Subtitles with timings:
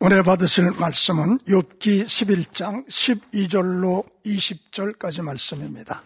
[0.00, 6.04] 오늘 받으실 말씀은 욥기 11장 12절로 20절까지 말씀입니다.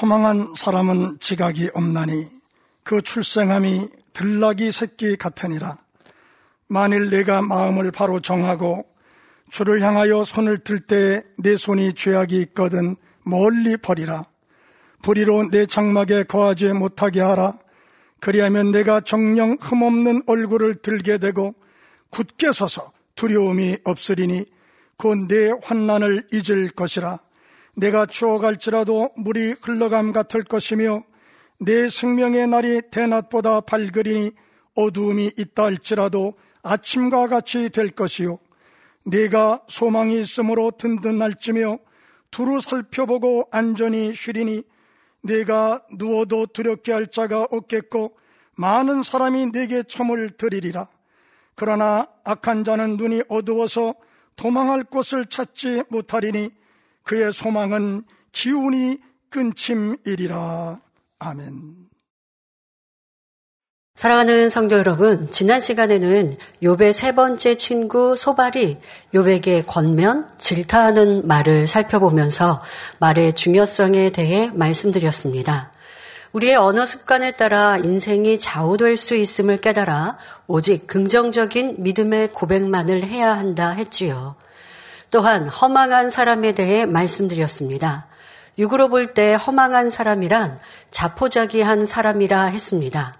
[0.00, 2.28] 허망한 사람은 지각이 없나니
[2.84, 5.76] 그 출생함이 들락이 새끼 같으니라.
[6.68, 8.86] 만일 내가 마음을 바로 정하고
[9.50, 12.94] 주를 향하여 손을 들때내 손이 죄악이 있거든
[13.24, 14.24] 멀리 버리라.
[15.02, 17.58] 불의로 내 장막에 거하지 못하게 하라.
[18.20, 21.54] 그리하면 내가 정령 흠없는 얼굴을 들게 되고
[22.10, 24.44] 굳게 서서 두려움이 없으리니
[24.96, 27.20] 곧 내 환난을 잊을 것이라.
[27.74, 31.02] 내가 추어갈지라도 물이 흘러감 같을 것이며
[31.58, 34.30] 내 생명의 날이 대낮보다 밝으리니
[34.74, 38.38] 어두움이 있다 할지라도 아침과 같이 될 것이요.
[39.04, 41.78] 내가 소망이 있으므로 든든할지며
[42.30, 44.64] 두루 살펴보고 안전히 쉬리니
[45.26, 48.16] 내가 누워도 두렵게 할 자가 없겠고
[48.54, 50.88] 많은 사람이 내게 첨을 드리리라.
[51.54, 53.94] 그러나 악한 자는 눈이 어두워서
[54.36, 56.50] 도망할 곳을 찾지 못하리니
[57.02, 58.98] 그의 소망은 기운이
[59.30, 60.80] 끊침이리라.
[61.18, 61.85] 아멘.
[63.96, 68.76] 사랑하는 성도 여러분, 지난 시간에는 욥의 세 번째 친구 소발이
[69.14, 72.62] 욥에게 권면, 질타하는 말을 살펴보면서
[72.98, 75.72] 말의 중요성에 대해 말씀드렸습니다.
[76.32, 83.70] 우리의 언어 습관에 따라 인생이 좌우될 수 있음을 깨달아 오직 긍정적인 믿음의 고백만을 해야 한다
[83.70, 84.36] 했지요.
[85.10, 88.08] 또한 허망한 사람에 대해 말씀드렸습니다.
[88.58, 90.58] 육으로 볼 때 허망한 사람이란
[90.90, 93.16] 자포자기한 사람이라 했습니다.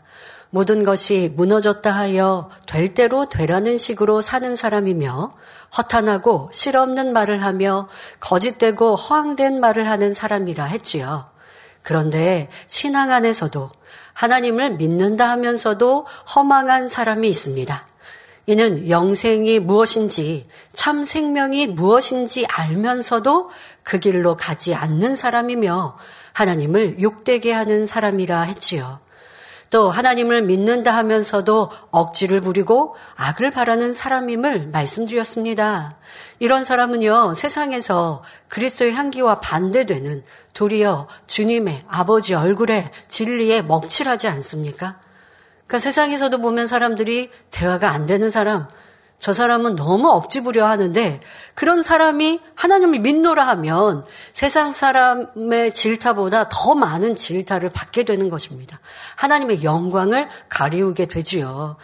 [0.50, 5.34] 모든 것이 무너졌다 하여 될 대로 되라는 식으로 사는 사람이며
[5.76, 7.88] 허탄하고 실없는 말을 하며
[8.20, 11.26] 거짓되고 허황된 말을 하는 사람이라 했지요.
[11.82, 13.70] 그런데 신앙 안에서도
[14.12, 17.86] 하나님을 믿는다 하면서도 허망한 사람이 있습니다.
[18.46, 23.50] 이는 영생이 무엇인지 참 생명이 무엇인지 알면서도
[23.82, 25.98] 그 길로 가지 않는 사람이며
[26.32, 29.00] 하나님을 욕되게 하는 사람이라 했지요.
[29.70, 35.96] 또 하나님을 믿는다 하면서도 억지를 부리고 악을 바라는 사람임을 말씀드렸습니다.
[36.38, 40.22] 이런 사람은요, 세상에서 그리스도의 향기와 반대되는
[40.54, 45.00] 도리어 주님의 아버지 얼굴에 진리에 먹칠하지 않습니까?
[45.66, 48.68] 그러니까 세상에서도 보면 사람들이 대화가 안 되는 사람,
[49.18, 51.20] 저 사람은 너무 억지 부려 하는데
[51.54, 58.78] 그런 사람이 하나님을 믿노라 하면 세상 사람의 질타보다 더 많은 질타를 받게 되는 것입니다.
[59.16, 61.76] 하나님의 영광을 가리우게 되지요.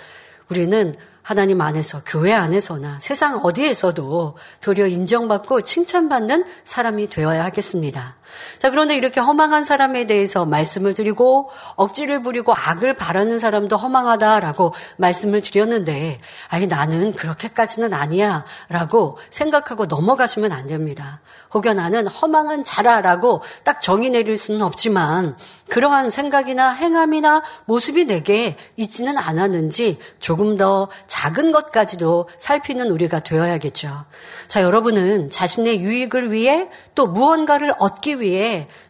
[0.50, 8.16] 우리는 하나님 안에서, 교회 안에서나 세상 어디에서도 도리어 인정받고 칭찬받는 사람이 되어야 하겠습니다.
[8.58, 15.40] 자, 그런데 이렇게 허망한 사람에 대해서 말씀을 드리고 억지를 부리고 악을 바라는 사람도 허망하다라고 말씀을
[15.40, 18.44] 드렸는데, 아니, 나는 그렇게까지는 아니야.
[18.68, 21.20] 라고 생각하고 넘어가시면 안 됩니다.
[21.54, 25.36] 혹여 나는 허망한 자라라고 딱 정의 내릴 수는 없지만
[25.68, 34.04] 그러한 생각이나 행함이나 모습이 내게 있지는 않았는지 조금 더 작은 것까지도 살피는 우리가 되어야겠죠.
[34.48, 38.21] 자, 여러분은 자신의 유익을 위해 또 무언가를 얻기 위해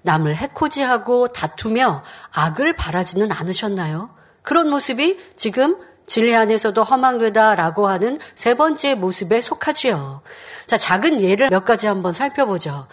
[0.03, 4.11] 남을 해코지하고 다투며 악을 바라지는 않으셨나요?
[4.43, 5.77] 그런 모습이 지금
[6.07, 10.23] 진리 안에서도 허망되다라고 하는 세 번째 모습에 속하지요.
[10.67, 12.87] 자, 작은 예를 몇 가지 한번 살펴보죠.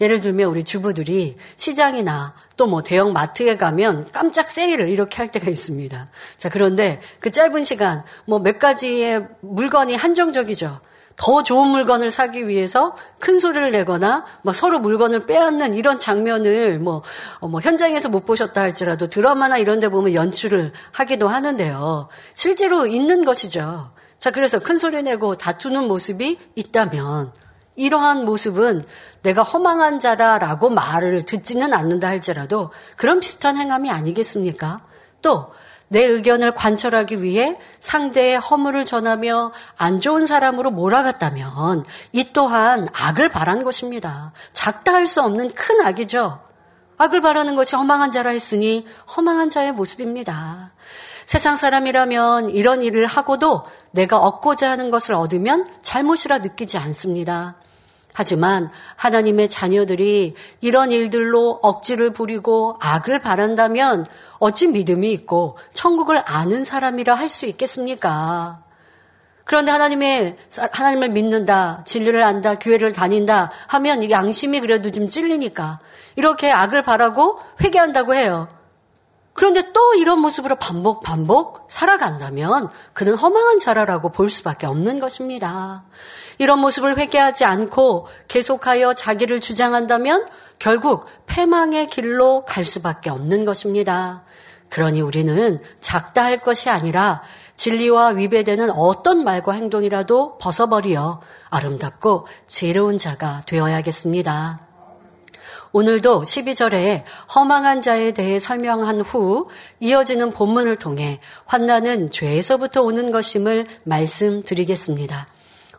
[0.00, 5.48] 예를 들면 우리 주부들이 시장이나 또 뭐 대형 마트에 가면 깜짝 세일을 이렇게 할 때가
[5.50, 6.08] 있습니다.
[6.36, 10.80] 자, 그런데 그 짧은 시간 뭐 몇 가지의 물건이 한정적이죠.
[11.16, 17.02] 더 좋은 물건을 사기 위해서 큰 소리를 내거나 뭐 서로 물건을 빼앗는 이런 장면을 뭐,
[17.40, 22.08] 어, 뭐 현장에서 못 보셨다 할지라도 드라마나 이런 데 보면 연출을 하기도 하는데요.
[22.34, 23.90] 실제로 있는 것이죠.
[24.18, 27.32] 자, 그래서 큰 소리 내고 다투는 모습이 있다면
[27.76, 28.82] 이러한 모습은
[29.22, 34.82] 내가 허망한 자라라고 말을 듣지는 않는다 할지라도 그런 비슷한 행함이 아니겠습니까?
[35.22, 35.50] 또
[35.88, 43.62] 내 의견을 관철하기 위해 상대의 허물을 전하며 안 좋은 사람으로 몰아갔다면 이 또한 악을 바란
[43.62, 44.32] 것입니다.
[44.52, 46.40] 작다 할 수 없는 큰 악이죠.
[46.98, 50.72] 악을 바라는 것이 허망한 자라 했으니 허망한 자의 모습입니다.
[51.26, 57.56] 세상 사람이라면 이런 일을 하고도 내가 얻고자 하는 것을 얻으면 잘못이라 느끼지 않습니다.
[58.18, 64.06] 하지만 하나님의 자녀들이 이런 일들로 억지를 부리고 악을 바란다면
[64.38, 68.62] 어찌 믿음이 있고 천국을 아는 사람이라 할 수 있겠습니까?
[69.44, 70.38] 그런데 하나님의
[70.72, 75.80] 하나님을 믿는다, 진리를 안다, 교회를 다닌다 하면 양심이 그래도 좀 찔리니까
[76.14, 78.48] 이렇게 악을 바라고 회개한다고 해요.
[79.34, 85.84] 그런데 또 이런 모습으로 반복 반복 살아간다면 그는 허망한 자라라고 볼 수밖에 없는 것입니다.
[86.38, 90.26] 이런 모습을 회개하지 않고 계속하여 자기를 주장한다면
[90.58, 94.24] 결국 패망의 길로 갈 수밖에 없는 것입니다.
[94.68, 97.22] 그러니 우리는 작다 할 것이 아니라
[97.56, 104.60] 진리와 위배되는 어떤 말과 행동이라도 벗어버리어 아름답고 지혜로운 자가 되어야겠습니다.
[105.72, 107.02] 오늘도 12절에
[107.34, 109.48] 허망한 자에 대해 설명한 후
[109.80, 115.26] 이어지는 본문을 통해 환난은 죄에서부터 오는 것임을 말씀드리겠습니다.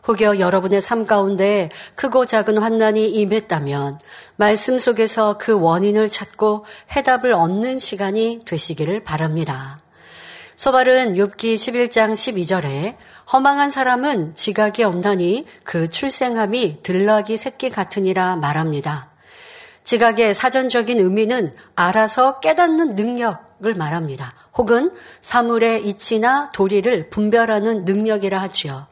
[0.08, 4.00] 혹여 여러분의 삶 가운데 크고 작은 환난이 임했다면
[4.36, 6.64] 말씀 속에서 그 원인을 찾고
[6.96, 9.80] 해답을 얻는 시간이 되시기를 바랍니다.
[10.56, 12.96] 소발은 욥기 11장 12절에
[13.30, 19.10] 허망한 사람은 지각이 없나니 그 출생함이 들락이 새끼 같으니라 말합니다.
[19.84, 24.34] 지각의 사전적인 의미는 알아서 깨닫는 능력을 말합니다.
[24.56, 24.90] 혹은
[25.20, 28.86] 사물의 이치나 도리를 분별하는 능력이라 하지요.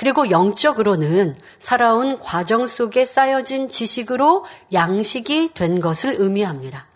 [0.00, 6.86] 그리고 영적으로는 살아온 과정 속에 쌓여진 지식으로 양식이 된 것을 의미합니다.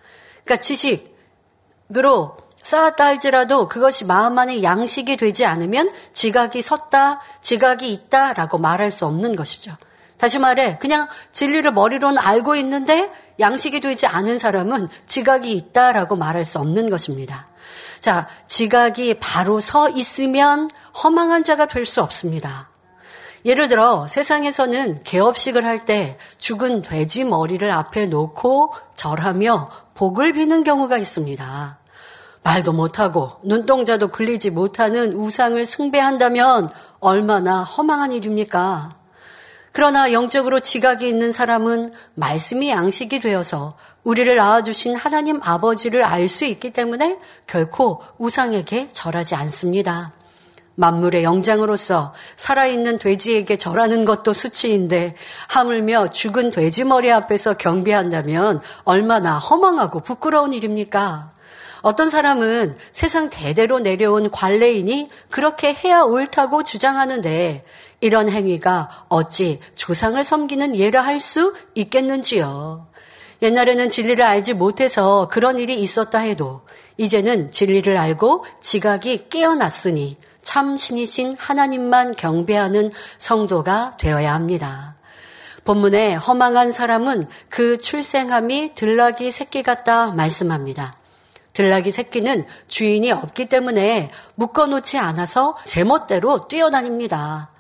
[0.43, 8.91] 그러니까 지식으로 쌓았다 할지라도 그것이 마음 안에 양식이 되지 않으면 지각이 섰다, 지각이 있다라고 말할
[8.91, 9.77] 수 없는 것이죠.
[10.17, 16.59] 다시 말해, 그냥 진리를 머리로는 알고 있는데 양식이 되지 않은 사람은 지각이 있다라고 말할 수
[16.59, 17.49] 없는 것입니다.
[18.01, 20.71] 자, 지각이 바로 서 있으면
[21.03, 22.73] 허망한 자가 될 수 없습니다.
[23.45, 30.97] 예를 들어 세상에서는 개업식을 할 때 죽은 돼지 머리를 앞에 놓고 절하며 복을 비는 경우가
[30.97, 31.79] 있습니다.
[32.43, 36.71] 말도 못하고 눈동자도 굴리지 못하는 우상을 숭배한다면
[37.01, 38.95] 얼마나 허망한 일입니까?
[39.73, 46.71] 그러나 영적으로 지각이 있는 사람은 말씀이 양식이 되어서 우리를 낳아주신 하나님 아버지를 알 수 있기
[46.73, 50.13] 때문에 결코 우상에게 절하지 않습니다.
[50.77, 55.15] 만물의 영장으로서 살아있는 돼지에게 절하는 것도 수치인데
[55.49, 61.33] 하물며 죽은 돼지 머리 앞에서 경배한다면 얼마나 허망하고 부끄러운 일입니까?
[61.83, 67.65] 어떤 사람은 세상 대대로 내려온 관례인이 그렇게 해야 옳다고 주장하는데
[68.01, 72.87] 이런 행위가 어찌 조상을 섬기는 예라 할 수 있겠는지요.
[73.43, 76.63] 옛날에는 진리를 알지 못해서 그런 일이 있었다 해도
[76.97, 84.95] 이제는 진리를 알고 지각이 깨어났으니 참 신이신 하나님만 경배하는 성도가 되어야 합니다.
[85.65, 90.97] 본문에 허망한 사람은 그 출생함이 들락이 새끼 같다 말씀합니다.
[91.55, 97.51] 들락이 새끼는 주인이 없기 때문에 묶어놓지 않아서 제멋대로 뛰어다닙니다.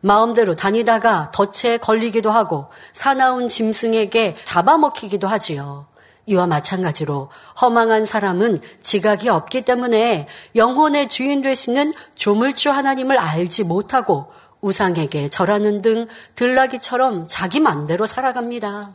[0.00, 5.86] 마음대로 다니다가 덫에 걸리기도 하고 사나운 짐승에게 잡아먹히기도 하지요.
[6.26, 7.30] 이와 마찬가지로
[7.60, 10.26] 허망한 사람은 지각이 없기 때문에
[10.56, 18.94] 영혼의 주인 되시는 조물주 하나님을 알지 못하고 우상에게 절하는 등 들나기처럼 자기 맘대로 살아갑니다.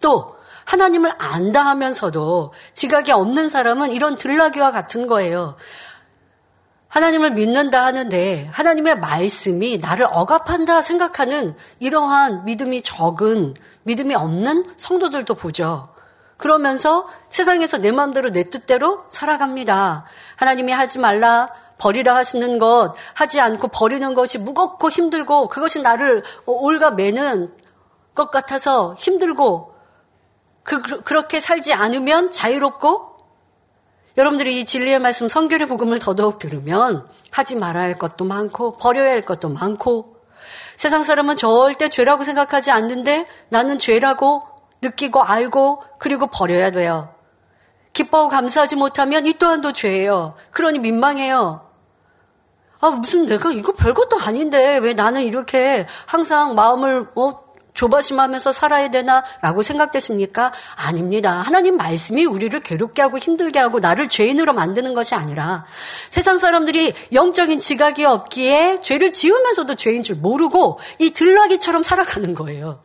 [0.00, 5.56] 또 하나님을 안다 하면서도 지각이 없는 사람은 이런 들나기와 같은 거예요.
[6.88, 13.54] 하나님을 믿는다 하는데 하나님의 말씀이 나를 억압한다 생각하는 이러한 믿음이 적은
[13.84, 15.88] 믿음이 없는 성도들도 보죠.
[16.40, 20.04] 그러면서 세상에서 내 마음대로 내 뜻대로 살아갑니다.
[20.36, 26.90] 하나님이 하지 말라 버리라 하시는 것 하지 않고 버리는 것이 무겁고 힘들고 그것이 나를 올가
[26.90, 27.54] 매는
[28.14, 29.74] 것 같아서 힘들고
[30.62, 33.10] 그, 그렇게 살지 않으면 자유롭고
[34.16, 39.22] 여러분들이 이 진리의 말씀 성결의 복음을 더더욱 들으면 하지 말아야 할 것도 많고 버려야 할
[39.22, 40.16] 것도 많고
[40.76, 44.49] 세상 사람은 절대 죄라고 생각하지 않는데 나는 죄라고
[44.82, 47.14] 느끼고 알고 그리고 버려야 돼요.
[47.92, 50.34] 기뻐하고 감사하지 못하면 이 또한도 죄예요.
[50.52, 51.68] 그러니 민망해요.
[52.80, 59.22] 아, 무슨 내가 이거 별것도 아닌데 왜 나는 이렇게 항상 마음을 어, 조바심하면서 살아야 되나?
[59.42, 60.52] 라고 생각되십니까?
[60.76, 61.32] 아닙니다.
[61.32, 65.64] 하나님 말씀이 우리를 괴롭게 하고 힘들게 하고 나를 죄인으로 만드는 것이 아니라
[66.08, 72.80] 세상 사람들이 영적인 지각이 없기에 죄를 지으면서도 죄인 줄 모르고 이 들나기처럼 살아가는 거예요.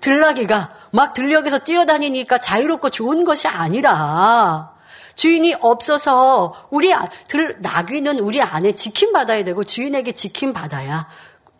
[0.00, 4.72] 들나기가 막 들녘에서 뛰어다니니까 자유롭고 좋은 것이 아니라
[5.14, 11.08] 주인이 없어서 우리 아, 들 나귀는 우리 안에 지킴 받아야 되고 주인에게 지킴 받아야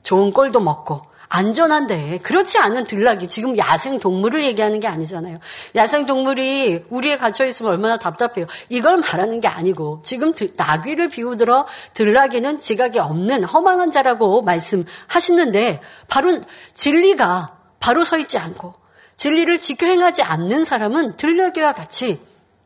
[0.03, 5.39] 좋은 꼴도 먹고 안전한데 그렇지 않은 들락이 지금 야생 동물을 얘기하는 게 아니잖아요.
[5.75, 8.47] 야생 동물이 우리에 갇혀 있으면 얼마나 답답해요.
[8.69, 16.41] 이걸 말하는 게 아니고 지금 나귀를 비우들어 들락이는 지각이 없는 허망한 자라고 말씀하시는데 바로
[16.75, 18.75] 진리가 바로 서 있지 않고
[19.17, 22.21] 진리를 지켜 행하지 않는 사람은 들러기와 같이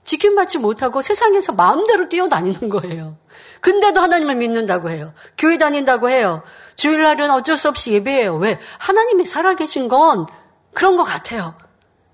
[0.04, 3.16] 지킴받지 못하고 세상에서 마음대로 뛰어다니는 거예요.
[3.60, 5.12] 근데도 하나님을 믿는다고 해요.
[5.38, 6.42] 교회 다닌다고 해요.
[6.76, 8.36] 주일날은 어쩔 수 없이 예배해요.
[8.36, 8.58] 왜?
[8.78, 10.26] 하나님이 살아계신 건
[10.74, 11.54] 그런 것 같아요.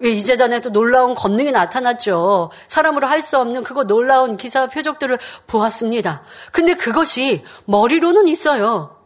[0.01, 2.51] 왜 이 재단에도 놀라운 권능이 나타났죠.
[2.69, 6.23] 사람으로 할 수 없는 그거 놀라운 기사 표적들을 보았습니다.
[6.53, 8.98] 근데 그것이 머리로는 있어요.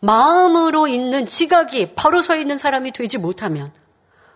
[0.00, 3.72] 마음으로 있는 지각이 바로 서 있는 사람이 되지 못하면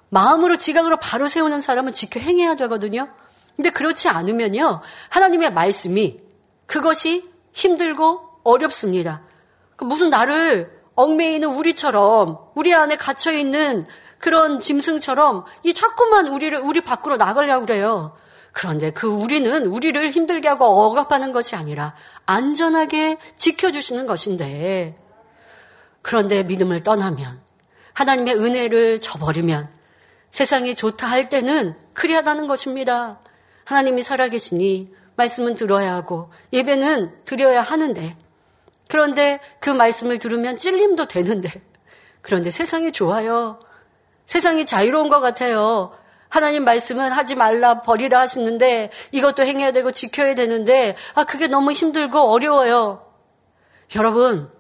[0.09, 3.09] 마음으로 지각으로 바로 세우는 사람은 지켜 행해야 되거든요.
[3.57, 4.81] 근데 그렇지 않으면요.
[5.09, 6.21] 하나님의 말씀이
[6.66, 9.23] 그것이 힘들고 어렵습니다.
[9.76, 13.87] 그 무슨 나를 얽매이는 우리처럼 우리 안에 갇혀 있는
[14.19, 18.16] 그런 짐승처럼 이 자꾸만 우리를 우리 밖으로 나가려고 그래요.
[18.52, 21.95] 그런데 그 우리는 우리를 힘들게 하고 억압하는 것이 아니라
[22.26, 25.01] 안전하게 지켜주시는 것인데
[26.02, 27.40] 그런데 믿음을 떠나면
[27.94, 29.68] 하나님의 은혜를 저버리면
[30.30, 33.21] 세상이 좋다 할 때는 그리하다는 것입니다.
[33.64, 38.16] 하나님이 살아계시니 말씀은 들어야 하고 예배는 드려야 하는데
[38.88, 41.50] 그런데 그 말씀을 들으면 찔림도 되는데
[42.23, 43.61] 그런데 세상이 좋아요.
[44.26, 45.92] 세상이 자유로운 것 같아요.
[46.28, 52.18] 하나님 말씀은 하지 말라 버리라 하시는데 이것도 행해야 되고 지켜야 되는데 아 그게 너무 힘들고
[52.18, 53.06] 어려워요.
[53.97, 54.50] 여러분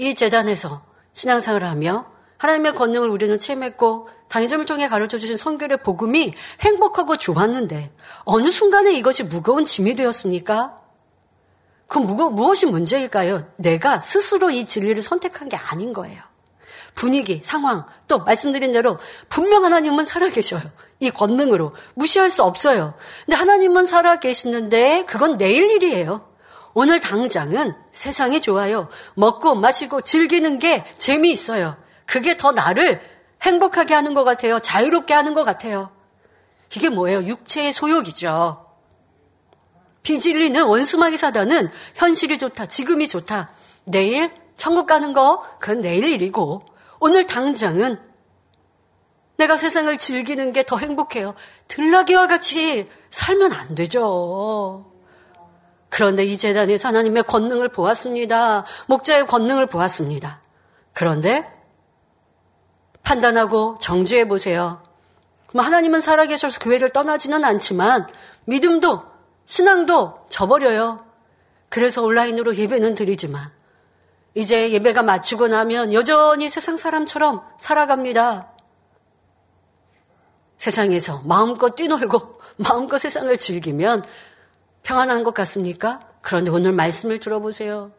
[0.00, 0.80] 이 재단에서
[1.12, 2.06] 신앙생활을 하며
[2.38, 7.92] 하나님의 권능을 우리는 체험했고 당점을 통해 가르쳐 주신 성결의 복음이 행복하고 좋았는데
[8.24, 10.78] 어느 순간에 이것이 무거운 짐이 되었습니까?
[11.86, 13.52] 그 무거, 무엇이 문제일까요?
[13.56, 16.22] 내가 스스로 이 진리를 선택한 게 아닌 거예요.
[16.94, 18.96] 분위기, 상황, 또 말씀드린 대로
[19.28, 20.62] 분명 하나님은 살아계셔요.
[21.00, 21.74] 이 권능으로.
[21.94, 22.94] 무시할 수 없어요.
[23.26, 26.29] 근데 하나님은 살아계시는데 그건 내일 일이에요.
[26.74, 28.88] 오늘 당장은 세상이 좋아요.
[29.14, 31.76] 먹고 마시고 즐기는 게 재미있어요.
[32.06, 33.00] 그게 더 나를
[33.42, 34.58] 행복하게 하는 것 같아요.
[34.58, 35.90] 자유롭게 하는 것 같아요.
[36.74, 37.24] 이게 뭐예요?
[37.24, 38.66] 육체의 소욕이죠.
[40.02, 43.50] 비질리는 원수마귀 사단은 현실이 좋다, 지금이 좋다.
[43.84, 46.64] 내일 천국 가는 거, 그건 내일 일이고,
[47.00, 48.00] 오늘 당장은
[49.36, 51.34] 내가 세상을 즐기는 게 더 행복해요.
[51.68, 54.89] 들나귀와 같이 살면 안 되죠.
[55.90, 58.64] 그런데 이 재단에서 하나님의 권능을 보았습니다.
[58.86, 60.40] 목자의 권능을 보았습니다.
[60.92, 61.52] 그런데
[63.02, 64.82] 판단하고 정죄해 보세요.
[65.54, 68.06] 하나님은 살아계셔서 교회를 떠나지는 않지만
[68.44, 69.02] 믿음도
[69.46, 71.04] 신앙도 저버려요.
[71.68, 73.50] 그래서 온라인으로 예배는 드리지만
[74.34, 78.52] 이제 예배가 마치고 나면 여전히 세상 사람처럼 살아갑니다.
[80.56, 84.04] 세상에서 마음껏 뛰놀고 마음껏 세상을 즐기면
[84.82, 86.00] 평안한 것 같습니까?
[86.22, 87.92] 그런데 오늘 말씀을 들어보세요.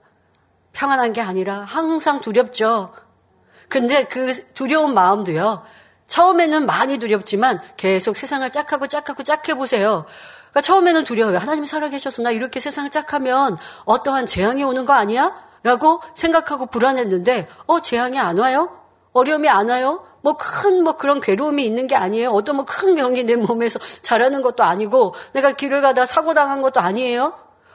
[0.74, 2.94] 평안한 게 아니라 항상 두렵죠.
[3.68, 5.64] 근데 그 두려운 마음도요.
[6.08, 10.06] 처음에는 많이 두렵지만 계속 세상을 짝하고 짝하고 짝해 보세요.
[10.52, 11.38] 그러니까 처음에는 두려워요.
[11.38, 15.34] 하나님이 살아계셔서 나 이렇게 세상을 짝하면 어떠한 재앙이 오는 거 아니야?
[15.64, 18.78] 라고 생각하고 불안했는데, 어, 재앙이 안 와요?
[19.14, 20.06] 어려움이 안 와요?
[20.22, 22.32] 뭐 큰뭐 뭐 그런 괴로움이 있는 게 아니에요.
[22.32, 26.80] 어떤 뭐 큰 병이 내 몸에서 자라는 것도 아니고 내가 길을 가다 사고 당한 것도
[26.80, 27.34] 아니에요.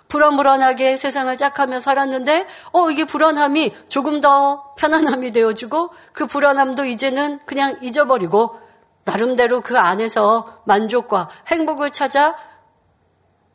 [0.09, 7.77] 불안불안하게 세상을 짝하며 살았는데 어 이게 불안함이 조금 더 편안함이 되어지고 그 불안함도 이제는 그냥
[7.83, 8.59] 잊어버리고
[9.05, 12.37] 나름대로 그 안에서 만족과 행복을 찾아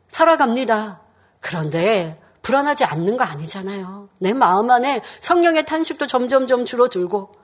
[0.08, 1.00] 살아갑니다.
[1.40, 4.08] 그런데 불안하지 않는 거 아니잖아요.
[4.18, 7.41] 내 마음 안에 성령의 탄식도 점점점 줄어들고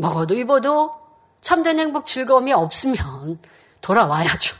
[0.00, 0.92] 먹어도 입어도
[1.40, 3.38] 참된 행복 즐거움이 없으면
[3.80, 4.56] 돌아와야죠.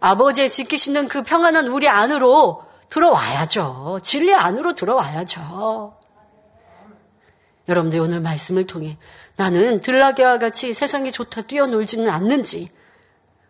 [0.00, 4.00] 아버지의 지키시는 그 평안한 우리 안으로 들어와야죠.
[4.02, 5.96] 진리 안으로 들어와야죠.
[7.68, 8.96] 여러분들 오늘 말씀을 통해
[9.34, 12.70] 나는 들라게와 같이 세상이 좋다 뛰어놀지는 않는지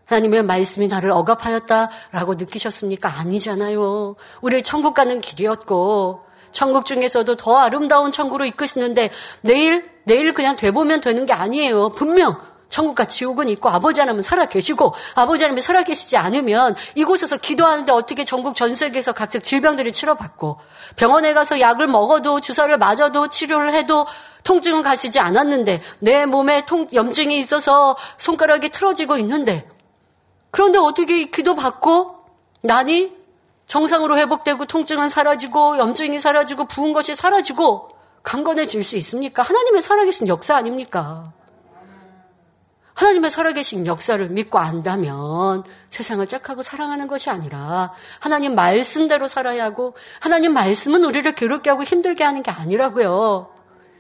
[0.07, 3.09] 하나님의 말씀이 나를 억압하였다라고 느끼셨습니까?
[3.19, 4.17] 아니잖아요.
[4.41, 9.11] 우리 천국 가는 길이었고 천국 중에서도 더 아름다운 천국으로 이끄시는데
[9.43, 11.91] 내일 내일 그냥 돼보면 되는 게 아니에요.
[11.91, 18.55] 분명 천국과 지옥은 있고 아버지 하나님은 살아계시고 아버지 하나님이 살아계시지 않으면 이곳에서 기도하는데 어떻게 전국
[18.55, 20.61] 전 세계에서 각종 질병들이 치료받고
[20.95, 24.07] 병원에 가서 약을 먹어도 주사를 맞아도 치료를 해도
[24.45, 29.69] 통증은 가시지 않았는데 내 몸에 통, 염증이 있어서 손가락이 틀어지고 있는데
[30.53, 32.15] 그런데 어떻게 기도받고
[32.63, 33.13] 난이
[33.67, 37.96] 정상으로 회복되고 통증은 사라지고 염증이 사라지고 부은 것이 사라지고
[38.27, 39.45] 강건해질 수 있습니까?
[39.45, 41.33] 하나님의 살아계신 역사 아닙니까?
[42.95, 50.55] 하나님의 살아계신 역사를 믿고 안다면 세상을 짝하고 사랑하는 것이 아니라 하나님 말씀대로 살아야 하고 하나님
[50.55, 53.49] 말씀은 우리를 괴롭게 하고 힘들게 하는 게 아니라고요.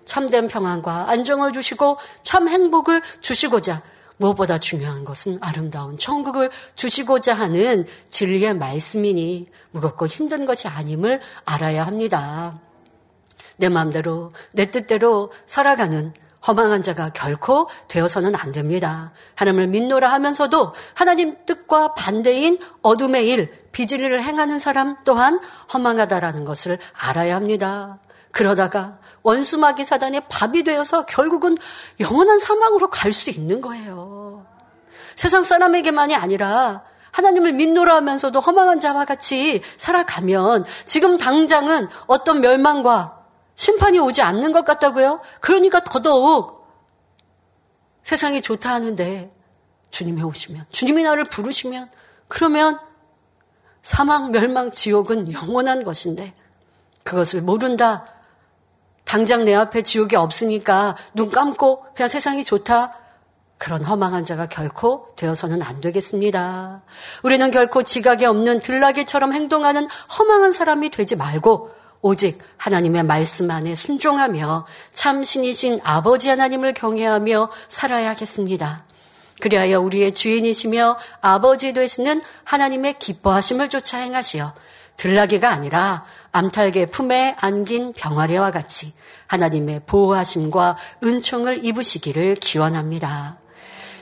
[0.04, 3.82] 참된 평안과 안정을 주시고 참 행복을 주시고자
[4.16, 12.65] 무엇보다 중요한 것은 아름다운 천국을 주시고자 하는 진리의 말씀이니 무겁고 힘든 것이 아님을 알아야 합니다.
[13.56, 16.12] 내 마음대로, 내 뜻대로 살아가는
[16.46, 19.12] 허망한 자가 결코 되어서는 안 됩니다.
[19.34, 25.40] 하나님을 믿노라 하면서도 하나님 뜻과 반대인 어둠의 일, 비질리를 행하는 사람 또한
[25.74, 27.98] 허망하다라는 것을 알아야 합니다.
[28.30, 31.56] 그러다가 원수마귀 사단의 밥이 되어서 결국은
[31.98, 34.46] 영원한 사망으로 갈 수 있는 거예요.
[35.16, 43.15] 세상 사람에게만이 아니라 하나님을 믿노라 하면서도 허망한 자와 같이 살아가면 지금 당장은 어떤 멸망과
[43.56, 45.20] 심판이 오지 않는 것 같다고요?
[45.40, 46.66] 그러니까 더더욱
[48.02, 49.32] 세상이 좋다 하는데
[49.90, 51.90] 주님이 오시면, 주님이 나를 부르시면,
[52.28, 52.78] 그러면
[53.82, 56.34] 사망, 멸망, 지옥은 영원한 것인데
[57.02, 58.06] 그것을 모른다.
[59.04, 62.98] 당장 내 앞에 지옥이 없으니까 눈 감고 그냥 세상이 좋다.
[63.58, 66.82] 그런 허망한 자가 결코 되어서는 안 되겠습니다.
[67.22, 69.86] 우리는 결코 지각이 없는 들나귀처럼 행동하는
[70.18, 78.84] 허망한 사람이 되지 말고 오직 하나님의 말씀 안에 순종하며 참 신이신 아버지 하나님을 경외하며 살아야겠습니다.
[79.40, 84.54] 그리하여 우리의 주인이시며 아버지 되시는 하나님의 기뻐하심을 쫓아 행하시어
[84.96, 88.92] 들나귀가 아니라 암탉의 품에 안긴 병아리와 같이
[89.26, 93.38] 하나님의 보호하심과 은총을 입으시기를 기원합니다.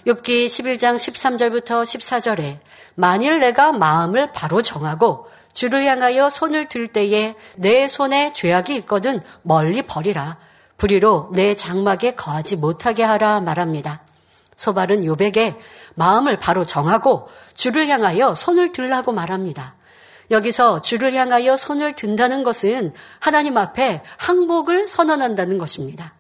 [0.07, 2.59] 욥기 11장 13절부터 14절에
[2.95, 9.83] 만일 내가 마음을 바로 정하고 주를 향하여 손을 들 때에 내 손에 죄악이 있거든 멀리
[9.83, 10.37] 버리라.
[10.77, 14.03] 불의로 내 장막에 거하지 못하게 하라 말합니다.
[14.57, 15.57] 소발은 요백에
[15.95, 19.77] 마음을 바로 정하고 주를 향하여 손을 들라고 말합니다.
[20.31, 26.15] 여기서 주를 향하여 손을 든다는 것은 하나님 앞에 항복을 선언한다는 것입니다.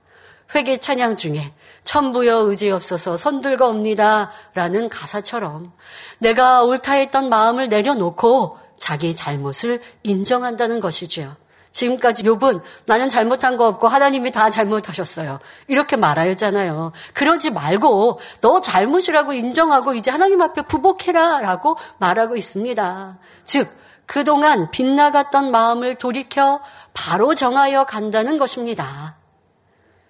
[0.54, 4.30] 회개 찬양 중에 천부여 의지 없어서 손들고 옵니다.
[4.54, 5.72] 라는 가사처럼
[6.18, 11.36] 내가 옳다 했던 마음을 내려놓고 자기 잘못을 인정한다는 것이지요.
[11.74, 15.40] 지금까지 욥은 나는 잘못한 거 없고 하나님이 다 잘못하셨어요.
[15.66, 16.92] 이렇게 말하였잖아요.
[17.14, 23.18] 그러지 말고 너 잘못이라고 인정하고 이제 하나님 앞에 부복해라라고 말하고 있습니다.
[23.44, 23.68] 즉
[24.06, 26.60] 그동안 빗나갔던 마음을 돌이켜
[26.92, 29.16] 바로 정하여 간다는 것입니다.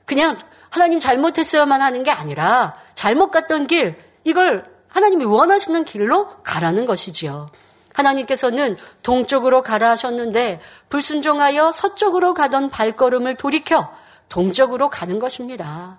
[0.05, 0.37] 그냥
[0.69, 7.51] 하나님 잘못했어야만 하는 게 아니라 잘못 갔던 길 이걸 하나님이 원하시는 길로 가라는 것이지요.
[7.95, 13.91] 하나님께서는 동쪽으로 가라 하셨는데 불순종하여 서쪽으로 가던 발걸음을 돌이켜
[14.29, 15.99] 동쪽으로 가는 것입니다.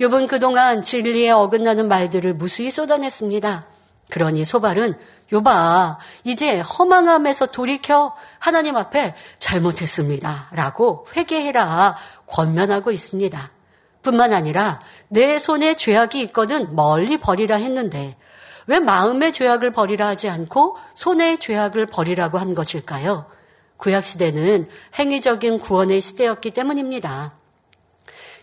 [0.00, 3.66] 욥은 그동안 진리에 어긋나는 말들을 무수히 쏟아냈습니다.
[4.10, 4.94] 그러니 소발은
[5.32, 10.48] 욥아 이제 허망함에서 돌이켜 하나님 앞에 잘못했습니다.
[10.52, 13.50] 라고 회개해라 권면하고 있습니다.
[14.02, 18.16] 뿐만 아니라 내 손에 죄악이 있거든 멀리 버리라 했는데
[18.66, 23.26] 왜 마음의 죄악을 버리라 하지 않고 손의 죄악을 버리라고 한 것일까요?
[23.76, 27.34] 구약시대는 행위적인 구원의 시대였기 때문입니다.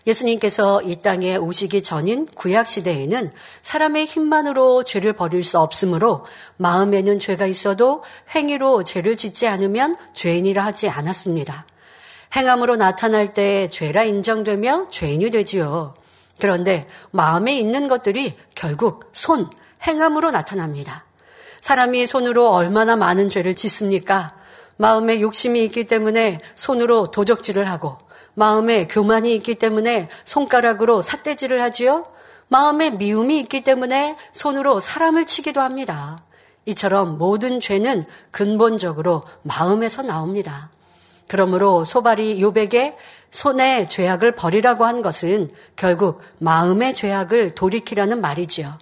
[0.06, 3.32] 예수님께서 이 땅에 오시기 전인 구약시대에는
[3.62, 6.24] 사람의 힘만으로 죄를 버릴 수 없으므로
[6.56, 8.02] 마음에는 죄가 있어도
[8.34, 11.66] 행위로 죄를 짓지 않으면 죄인이라 하지 않았습니다.
[12.34, 15.94] 행함으로 나타날 때 죄라 인정되며 죄인이 되지요.
[16.40, 19.50] 그런데 마음에 있는 것들이 결국 손,
[19.86, 21.04] 행함으로 나타납니다.
[21.60, 24.34] 사람이 손으로 얼마나 많은 죄를 짓습니까?
[24.76, 27.98] 마음에 욕심이 있기 때문에 손으로 도적질을 하고
[28.34, 32.06] 마음에 교만이 있기 때문에 손가락으로 삿대질을 하지요.
[32.48, 36.22] 마음에 미움이 있기 때문에 손으로 사람을 치기도 합니다.
[36.66, 40.70] 이처럼 모든 죄는 근본적으로 마음에서 나옵니다.
[41.28, 42.96] 그러므로 소발이 요백에
[43.30, 48.78] 손의 죄악을 버리라고 한 것은 결국 마음의 죄악을 돌이키라는 말이지요.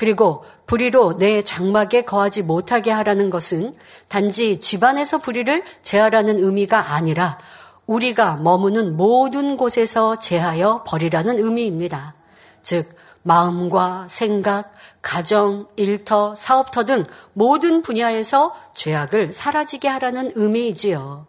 [0.00, 3.74] 그리고 불의로 내 장막에 거하지 못하게 하라는 것은
[4.08, 7.38] 단지 집안에서 불의를 제하라는 의미가 아니라
[7.84, 12.14] 우리가 머무는 모든 곳에서 제하여 버리라는 의미입니다.
[12.62, 12.88] 즉,
[13.24, 21.26] 마음과 생각, 가정, 일터, 사업터 등 모든 분야에서 죄악을 사라지게 하라는 의미이지요.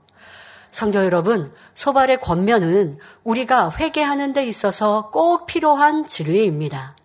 [0.71, 2.93] 성도 여러분, 소발의 권면은
[3.25, 6.95] 우리가 회개하는 데 있어서 꼭 필요한 진리입니다.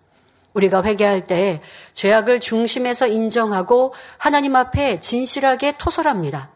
[0.57, 1.61] 우리가 회개할 때
[1.93, 6.51] 죄악을 중심에서 인정하고 하나님 앞에 진실하게 토설합니다.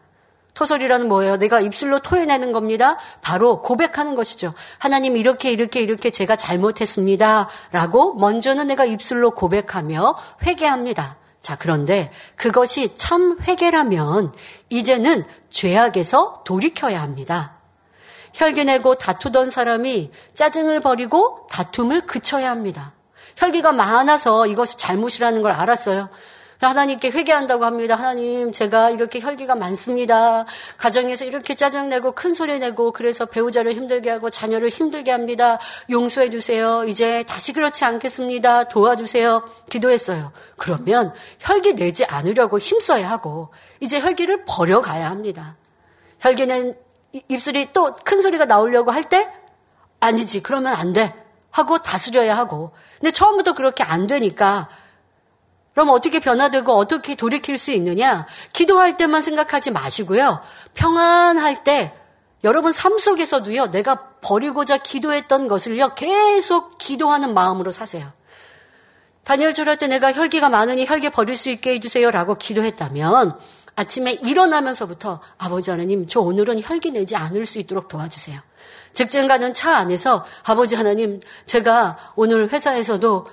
[0.53, 1.37] 토설이라는 뭐예요?
[1.37, 2.97] 내가 입술로 토해내는 겁니다.
[3.21, 4.53] 바로 고백하는 것이죠.
[4.79, 7.47] 하나님 이렇게 이렇게 이렇게 제가 잘못했습니다.
[7.71, 11.17] 라고 먼저는 내가 입술로 고백하며 회개합니다.
[11.41, 14.33] 자, 그런데 그것이 참 회개라면
[14.69, 17.57] 이제는 죄악에서 돌이켜야 합니다.
[18.33, 22.93] 혈기 내고 다투던 사람이 짜증을 버리고 다툼을 그쳐야 합니다.
[23.41, 26.09] 혈기가 많아서 이것이 잘못이라는 걸 알았어요.
[26.59, 27.95] 하나님께 회개한다고 합니다.
[27.95, 30.45] 하나님, 제가 이렇게 혈기가 많습니다.
[30.77, 35.57] 가정에서 이렇게 짜증내고 큰 소리 내고 그래서 배우자를 힘들게 하고 자녀를 힘들게 합니다.
[35.89, 36.83] 용서해 주세요.
[36.83, 38.65] 이제 다시 그렇지 않겠습니다.
[38.65, 39.41] 도와주세요.
[39.71, 40.31] 기도했어요.
[40.55, 43.49] 그러면 혈기 내지 않으려고 힘써야 하고
[43.79, 45.55] 이제 혈기를 버려가야 합니다.
[46.19, 46.77] 혈기는
[47.27, 49.27] 입술이 또 큰 소리가 나오려고 할 때
[49.99, 50.43] 아니지.
[50.43, 51.11] 그러면 안 돼.
[51.49, 52.71] 하고 다스려야 하고.
[53.01, 54.69] 근데 처음부터 그렇게 안 되니까
[55.73, 58.27] 그럼 어떻게 변화되고 어떻게 돌이킬 수 있느냐?
[58.53, 60.39] 기도할 때만 생각하지 마시고요.
[60.75, 61.93] 평안할 때
[62.43, 63.67] 여러분 삶 속에서도요.
[63.71, 65.95] 내가 버리고자 기도했던 것을요.
[65.95, 68.11] 계속 기도하는 마음으로 사세요.
[69.23, 73.37] 다니엘 절 할 때 내가 혈기가 많으니 혈기 버릴 수 있게 해주세요라고 기도했다면
[73.81, 78.39] 아침에 일어나면서부터 아버지 하나님 저 오늘은 혈기 내지 않을 수 있도록 도와주세요.
[78.93, 83.27] 직장 가는 차 안에서 아버지 하나님 제가 오늘 회사에서도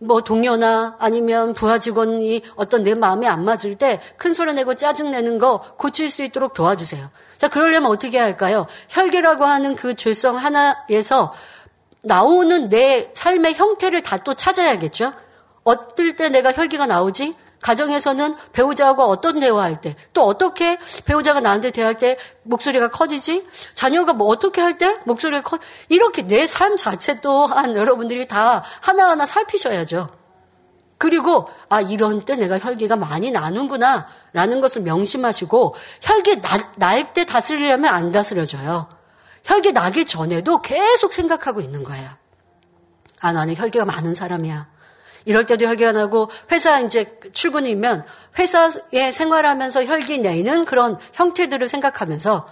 [0.00, 5.10] 뭐 동료나 아니면 부하 직원이 어떤 내 마음에 안 맞을 때 큰 소리 내고 짜증
[5.10, 7.08] 내는 거 고칠 수 있도록 도와주세요.
[7.38, 8.66] 자, 그러려면 어떻게 할까요?
[8.90, 11.34] 혈기라고 하는 그 죄성 하나에서
[12.02, 15.14] 나오는 내 삶의 형태를 다 또 찾아야겠죠?
[15.64, 17.34] 어떨 때 내가 혈기가 나오지?
[17.60, 23.46] 가정에서는 배우자하고 어떤 대화할 때, 또 어떻게 배우자가 나한테 대할 때 목소리가 커지지?
[23.74, 29.26] 자녀가 뭐 어떻게 할 때 목소리가 커, 이렇게 내 삶 자체 또한 여러분들이 다 하나하나
[29.26, 30.10] 살피셔야죠.
[30.98, 37.92] 그리고, 아, 이런 때 내가 혈기가 많이 나는구나, 라는 것을 명심하시고, 혈기 나, 날때 다스리려면
[37.92, 38.88] 안 다스려져요.
[39.44, 42.08] 혈기 나기 전에도 계속 생각하고 있는 거예요.
[43.20, 44.68] 아, 나는 혈기가 많은 사람이야.
[45.26, 48.04] 이럴 때도 혈기가 나고 회사 이제 출근이면
[48.38, 52.50] 회사에 생활하면서 혈기 내는 그런 형태들을 생각하면서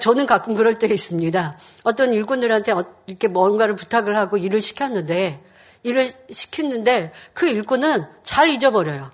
[0.00, 1.58] 저는 가끔 그럴 때가 있습니다.
[1.82, 5.42] 어떤 일꾼들한테 어, 이렇게 뭔가를 부탁을 하고 일을 시켰는데
[5.82, 9.10] 일을 시켰는데 그 일꾼은 잘 잊어버려요.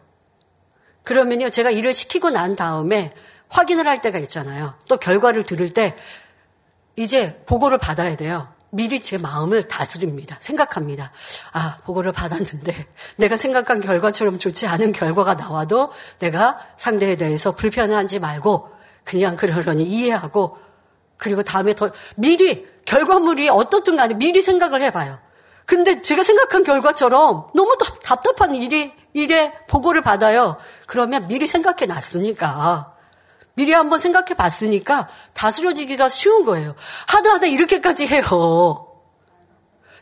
[1.02, 3.14] 그러면요 제가 일을 시키고 난 다음에
[3.48, 4.74] 확인을 할 때가 있잖아요.
[4.87, 5.96] 또 결과를 들을 때
[6.96, 8.54] 이제 보고를 받아야 돼요.
[8.74, 10.37] 미리 제 마음을 다스립니다.
[10.40, 11.12] 생각합니다.
[11.52, 18.70] 아, 보고를 받았는데 내가 생각한 결과처럼 좋지 않은 결과가 나와도 내가 상대에 대해서 불편하지 말고
[19.04, 20.58] 그냥 그러려니 이해하고
[21.16, 25.18] 그리고 다음에 더 미리 결과물이 어떻든 간에 미리 생각을 해봐요.
[25.66, 30.56] 근데 제가 생각한 결과처럼 너무 답답한 일이 일에 보고를 받아요.
[30.87, 32.93] 그러면 미리 생각해 놨으니까
[33.55, 36.75] 미리 한번 생각해 봤으니까 다스려지기가 쉬운 거예요.
[37.07, 38.88] 하다 하다 이렇게까지 해요.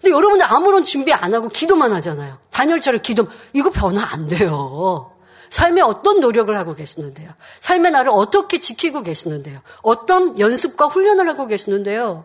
[0.01, 2.39] 근데 여러분들 아무런 준비 안 하고 기도만 하잖아요.
[2.51, 5.13] 단열처럼 기도, 이거 변화 안 돼요.
[5.51, 7.31] 삶에 어떤 노력을 하고 계시는데요.
[7.61, 9.61] 삶의 나를 어떻게 지키고 계시는데요.
[9.83, 12.25] 어떤 연습과 훈련을 하고 계시는데요.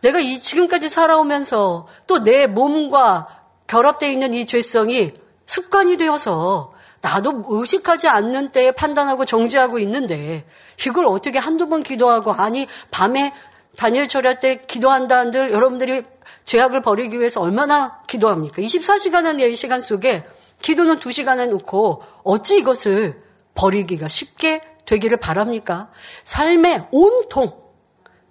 [0.00, 3.28] 내가 이 지금까지 살아오면서 또 내 몸과
[3.66, 5.12] 결합되어 있는 이 죄성이
[5.46, 6.72] 습관이 되어서
[7.04, 10.46] 나도 의식하지 않는 때에 판단하고 정지하고 있는데
[10.86, 13.34] 이걸 어떻게 한두 번 기도하고 아니 밤에
[13.76, 16.02] 다니엘 절할 때 기도한다는들 여러분들이
[16.46, 18.62] 죄악을 버리기 위해서 얼마나 기도합니까?
[18.62, 20.24] 24시간은 내 시간 속에
[20.62, 23.22] 기도는 2시간에 놓고 어찌 이것을
[23.54, 25.90] 버리기가 쉽게 되기를 바랍니까?
[26.24, 27.52] 삶의 온통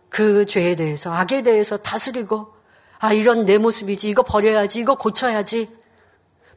[0.09, 2.47] 그 죄에 대해서 악에 대해서 다스리고
[2.97, 5.69] 아 이런 내 모습이지 이거 버려야지 이거 고쳐야지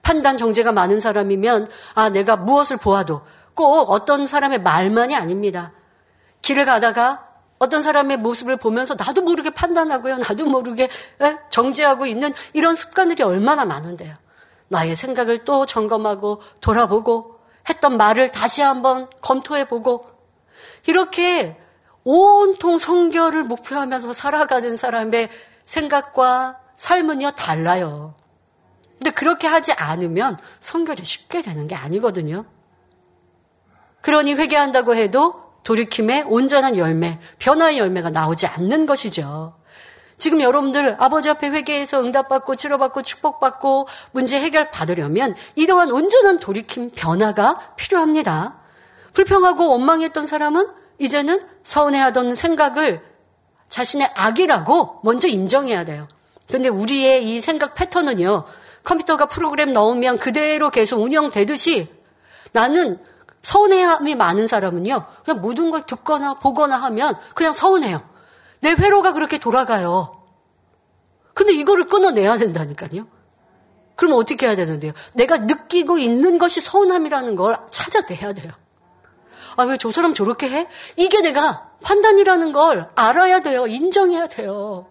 [0.07, 3.23] 판단 정제가 많은 사람이면 아 내가 무엇을 보아도
[3.55, 5.73] 꼭 어떤 사람의 말만이 아닙니다.
[6.42, 7.27] 길을 가다가
[7.59, 10.19] 어떤 사람의 모습을 보면서 나도 모르게 판단하고요.
[10.19, 10.88] 나도 모르게
[11.49, 14.14] 정지하고 있는 이런 습관들이 얼마나 많은데요.
[14.69, 20.07] 나의 생각을 또 점검하고 돌아보고 했던 말을 다시 한번 검토해 보고
[20.87, 21.61] 이렇게
[22.05, 25.31] 온통 성결을 목표하면서 살아가는 사람의
[25.64, 28.14] 생각과 삶은요 달라요.
[28.98, 32.44] 근데 그렇게 하지 않으면 성결이 쉽게 되는 게 아니거든요.
[34.00, 39.56] 그러니 회개한다고 해도 돌이킴의 온전한 열매, 변화의 열매가 나오지 않는 것이죠.
[40.18, 47.74] 지금 여러분들 아버지 앞에 회개해서 응답받고 치료받고 축복받고 문제 해결 받으려면 이러한 온전한 돌이킴 변화가
[47.76, 48.61] 필요합니다.
[49.12, 53.02] 불평하고 원망했던 사람은 이제는 서운해하던 생각을
[53.68, 56.09] 자신의 악이라고 먼저 인정해야 돼요.
[56.50, 58.44] 근데 우리의 이 생각 패턴은요.
[58.87, 61.92] 컴퓨터가 프로그램 넣으면 그대로 계속 운영되듯이
[62.53, 62.99] 나는
[63.42, 68.01] 서운해함이 많은 사람은요, 그냥 모든 걸 듣거나 보거나 하면 그냥 서운해요.
[68.61, 70.22] 내 회로가 그렇게 돌아가요.
[71.35, 73.07] 근데 이거를 끊어내야 된다니까요.
[73.94, 74.92] 그럼 어떻게 해야 되는데요?
[75.14, 78.53] 내가 느끼고 있는 것이 서운함이라는 걸 찾아내야 돼요.
[79.57, 80.68] 아, 왜 저 사람 저렇게 해?
[80.96, 83.66] 이게 내가 판단이라는 걸 알아야 돼요.
[83.66, 84.87] 인정해야 돼요.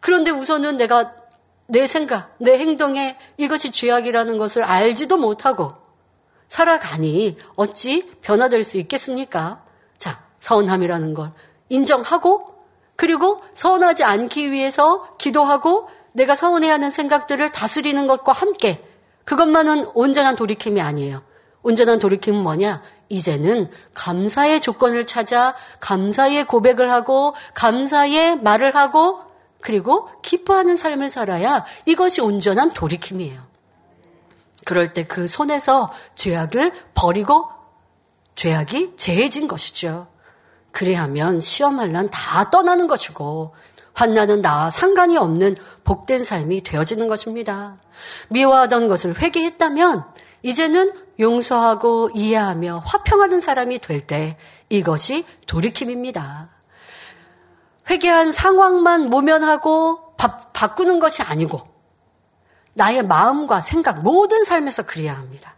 [0.00, 1.21] 그런데 우선은 내가
[1.72, 5.72] 내 생각, 내 행동에 이것이 죄악이라는 것을 알지도 못하고
[6.50, 9.64] 살아가니 어찌 변화될 수 있겠습니까?
[9.96, 11.32] 자, 서운함이라는 걸
[11.70, 12.52] 인정하고
[12.94, 18.84] 그리고 서운하지 않기 위해서 기도하고 내가 서운해하는 생각들을 다스리는 것과 함께
[19.24, 21.22] 그것만은 온전한 돌이킴이 아니에요.
[21.62, 22.82] 온전한 돌이킴은 뭐냐?
[23.08, 29.31] 이제는 감사의 조건을 찾아 감사의 고백을 하고 감사의 말을 하고
[29.62, 33.40] 그리고 기뻐하는 삶을 살아야 이것이 온전한 돌이킴이에요.
[34.64, 37.48] 그럴 때 그 손에서 죄악을 버리고
[38.34, 40.08] 죄악이 재해진 것이죠.
[40.72, 43.54] 그래야면 시험할 난 다 떠나는 것이고
[43.94, 47.76] 환난은 나와 상관이 없는 복된 삶이 되어지는 것입니다.
[48.30, 50.04] 미워하던 것을 회개했다면
[50.42, 54.36] 이제는 용서하고 이해하며 화평하는 사람이 될 때
[54.70, 56.51] 이것이 돌이킴입니다.
[57.92, 61.60] 회개한 상황만 모면하고 바, 바꾸는 것이 아니고
[62.72, 65.54] 나의 마음과 생각 모든 삶에서 그래야 합니다.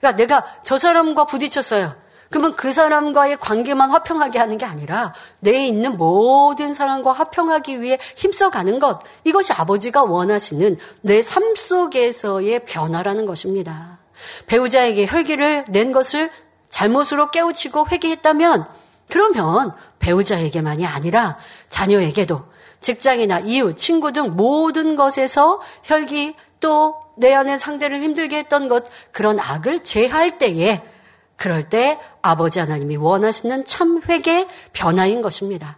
[0.00, 1.94] 그러니까 내가 저 사람과 부딪혔어요.
[2.30, 8.80] 그러면 그 사람과의 관계만 화평하게 하는 게 아니라 내에 있는 모든 사람과 화평하기 위해 힘써가는
[8.80, 9.00] 것.
[9.22, 13.98] 이것이 아버지가 원하시는 내 삶 속에서의 변화라는 것입니다.
[14.46, 16.30] 배우자에게 혈기를 낸 것을
[16.70, 18.66] 잘못으로 깨우치고 회개했다면
[19.12, 21.36] 그러면 배우자에게만이 아니라
[21.68, 22.44] 자녀에게도
[22.80, 29.38] 직장이나 이웃, 친구 등 모든 것에서 혈기 또 내 안에 상대를 힘들게 했던 것 그런
[29.38, 30.82] 악을 제할 때에
[31.36, 35.76] 그럴 때 아버지 하나님이 원하시는 참 회개 변화인 것입니다.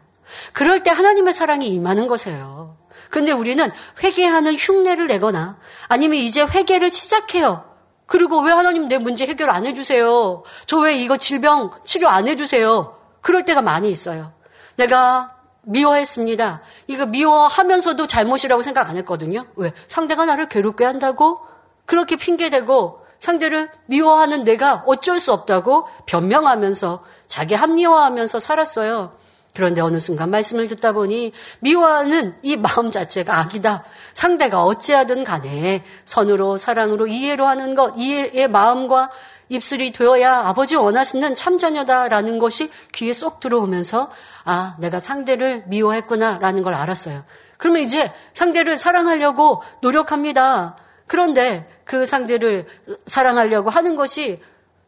[0.53, 2.77] 그럴 때 하나님의 사랑이 임하는 것이에요.
[3.11, 3.69] 근데 우리는
[4.03, 7.65] 회개하는 흉내를 내거나 아니면 이제 회개를 시작해요.
[8.07, 10.43] 그리고 왜 하나님 내 문제 해결 안 해주세요?
[10.67, 12.97] 저 왜 이거 질병 치료 안 해주세요?
[13.25, 14.35] 그럴 때가 많이 있어요.
[14.77, 16.61] 내가 미워했습니다.
[16.89, 19.47] 이거 미워하면서도 잘못이라고 생각 안 했거든요.
[19.57, 19.73] 왜?
[19.89, 21.41] 상대가 나를 괴롭게 한다고?
[21.87, 29.17] 그렇게 핑계대고 상대를 미워하는 내가 어쩔 수 없다고 변명하면서 자기 합리화하면서 살았어요.
[29.55, 33.85] 그런데 어느 순간 말씀을 듣다 보니 미워하는 이 마음 자체가 악이다.
[34.13, 39.11] 상대가 어찌하든 간에 선으로 사랑으로 이해로 하는 것, 이해의 마음과
[39.49, 44.11] 입술이 되어야 아버지 원하시는 참자녀다라는 것이 귀에 쏙 들어오면서
[44.45, 47.25] 아, 내가 상대를 미워했구나라는 걸 알았어요.
[47.57, 50.77] 그러면 이제 상대를 사랑하려고 노력합니다.
[51.07, 52.67] 그런데 그 상대를
[53.07, 54.41] 사랑하려고 하는 것이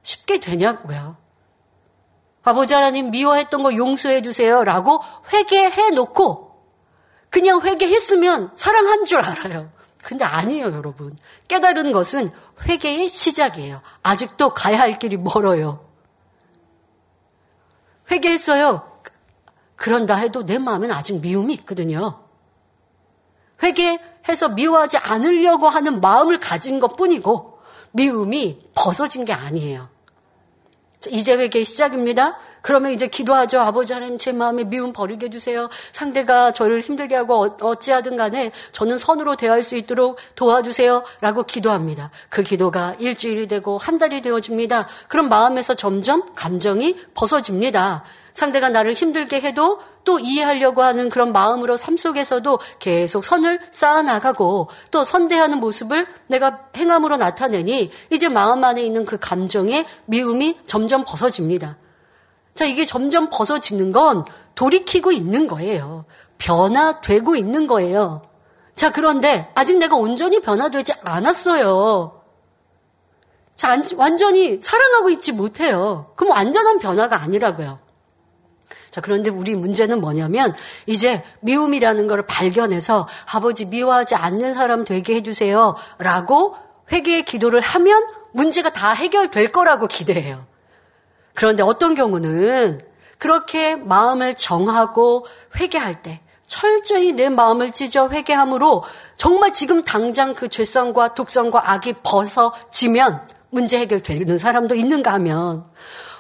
[0.02, 1.16] 쉽게 되냐고요.
[2.42, 4.62] 아버지 하나님 미워했던 거 용서해 주세요.
[4.62, 6.46] 라고 회개해 놓고
[7.28, 9.70] 그냥 회개했으면 사랑한 줄 알아요.
[10.06, 11.18] 근데 아니에요, 여러분.
[11.48, 12.30] 깨달은 것은
[12.62, 13.82] 회개의 시작이에요.
[14.04, 15.84] 아직도 가야 할 길이 멀어요.
[18.08, 19.00] 회개했어요.
[19.74, 22.22] 그런다 해도 내 마음엔 아직 미움이 있거든요.
[23.64, 27.58] 회개해서 미워하지 않으려고 하는 마음을 가진 것 뿐이고
[27.90, 29.88] 미움이 벗어진 게 아니에요.
[31.08, 32.38] 이제 회개 시작입니다.
[32.66, 33.61] 그러면 이제 기도하죠.
[33.61, 35.68] 아버지 하나님 제 마음에 미움 버리게 해주세요.
[35.92, 41.05] 상대가 저를 힘들게 하고 어, 어찌하든 간에 저는 선으로 대할 수 있도록 도와주세요.
[41.20, 42.11] 라고 기도합니다.
[42.29, 44.88] 그 기도가 일주일이 되고 한 달이 되어집니다.
[45.07, 48.02] 그럼 마음에서 점점 감정이 벗어집니다.
[48.35, 55.05] 상대가 나를 힘들게 해도 또 이해하려고 하는 그런 마음으로 삶 속에서도 계속 선을 쌓아나가고 또
[55.05, 61.76] 선대하는 모습을 내가 행함으로 나타내니 이제 마음 안에 있는 그 감정의 미움이 점점 벗어집니다.
[62.56, 66.06] 자, 이게 점점 벗어지는 건 돌이키고 있는 거예요.
[66.38, 68.22] 변화되고 있는 거예요.
[68.74, 72.22] 자, 그런데 아직 내가 온전히 변화되지 않았어요.
[73.54, 76.12] 자, 완전히 사랑하고 있지 못해요.
[76.16, 77.78] 그럼 완전한 변화가 아니라고요.
[78.90, 80.54] 자, 그런데 우리 문제는 뭐냐면
[80.86, 85.76] 이제 미움이라는 것을 발견해서 아버지 미워하지 않는 사람 되게 해주세요.
[85.98, 86.56] 라고
[86.90, 90.46] 회개의 기도를 하면 문제가 다 해결될 거라고 기대해요.
[91.37, 92.81] 그런데 어떤 경우는
[93.18, 98.83] 그렇게 마음을 정하고 회개할 때 철저히 내 마음을 찢어 회개함으로
[99.16, 105.66] 정말 지금 당장 그 죄성과 독성과 악이 벗어지면 문제 해결되는 사람도 있는가 하면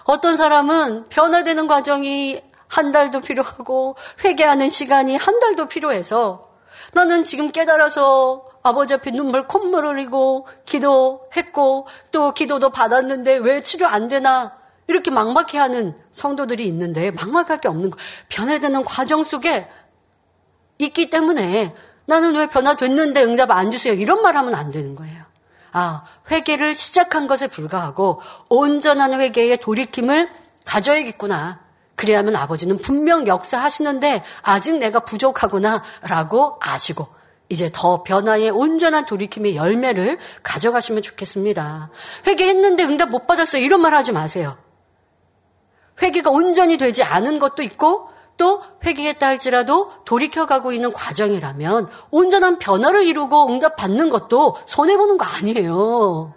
[0.04, 6.50] 어떤 사람은 변화되는 과정이 한 달도 필요하고 회개하는 시간이 한 달도 필요해서
[6.92, 14.08] 나는 지금 깨달아서 아버지 앞에 눈물 콧물 흘리고 기도했고 또 기도도 받았는데 왜 치료 안
[14.08, 14.55] 되나
[14.88, 19.68] 이렇게 막막해하는 성도들이 있는데 막막할 게 없는 거 변화되는 과정 속에
[20.78, 21.74] 있기 때문에
[22.06, 25.24] 나는 왜 변화됐는데 응답 안 주세요 이런 말 하면 안 되는 거예요.
[25.72, 30.30] 아 회개를 시작한 것에 불과하고 온전한 회개의 돌이킴을
[30.64, 31.60] 가져야겠구나.
[31.96, 37.08] 그래야만 아버지는 분명 역사하시는데 아직 내가 부족하구나라고 아시고
[37.48, 41.90] 이제 더 변화의 온전한 돌이킴의 열매를 가져가시면 좋겠습니다.
[42.26, 43.62] 회개했는데 응답 못 받았어요.
[43.62, 44.56] 이런 말 하지 마세요.
[46.00, 53.48] 회개가 온전히 되지 않은 것도 있고 또 회개했다 할지라도 돌이켜가고 있는 과정이라면 온전한 변화를 이루고
[53.48, 56.34] 응답 받는 것도 손해보는 거 아니에요.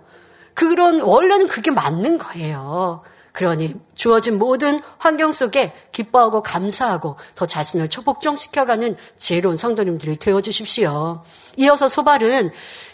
[0.53, 3.01] 그런 원래는 그게 맞는 거예요.
[3.31, 11.21] 그러니 주어진 모든 환경 속에 기뻐하고 감사하고 더 자신을 초복종시켜가는 지혜로운 성도님들이 되어 주십시오.
[11.57, 12.49] 이어서 소발은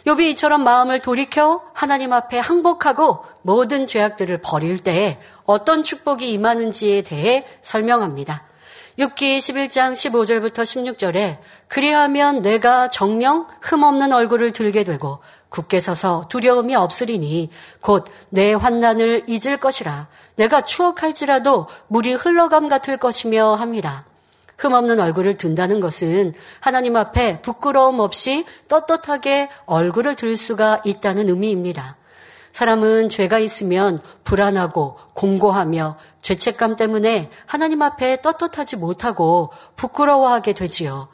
[0.05, 7.45] 요비 이처럼 마음을 돌이켜 하나님 앞에 항복하고 모든 죄악들을 버릴 때 어떤 축복이 임하는지에 대해
[7.61, 8.43] 설명합니다.
[8.97, 17.49] 6기 11장 15절부터 16절에 그리하면 내가 정령 흠없는 얼굴을 들게 되고 굳게 서서 두려움이 없으리니
[17.81, 24.05] 곧 내 환난을 잊을 것이라 내가 추억할지라도 물이 흘러감 같을 것이며 합니다.
[24.57, 31.97] 흠없는 얼굴을 든다는 것은 하나님 앞에 부끄러움 없이 떳떳하게 얼굴을 들 수가 있다는 의미입니다.
[32.55, 41.09] 사람은 죄가 있으면 불안하고 공고하며 죄책감 때문에 하나님 앞에 떳떳하지 못하고 부끄러워하게 되지요.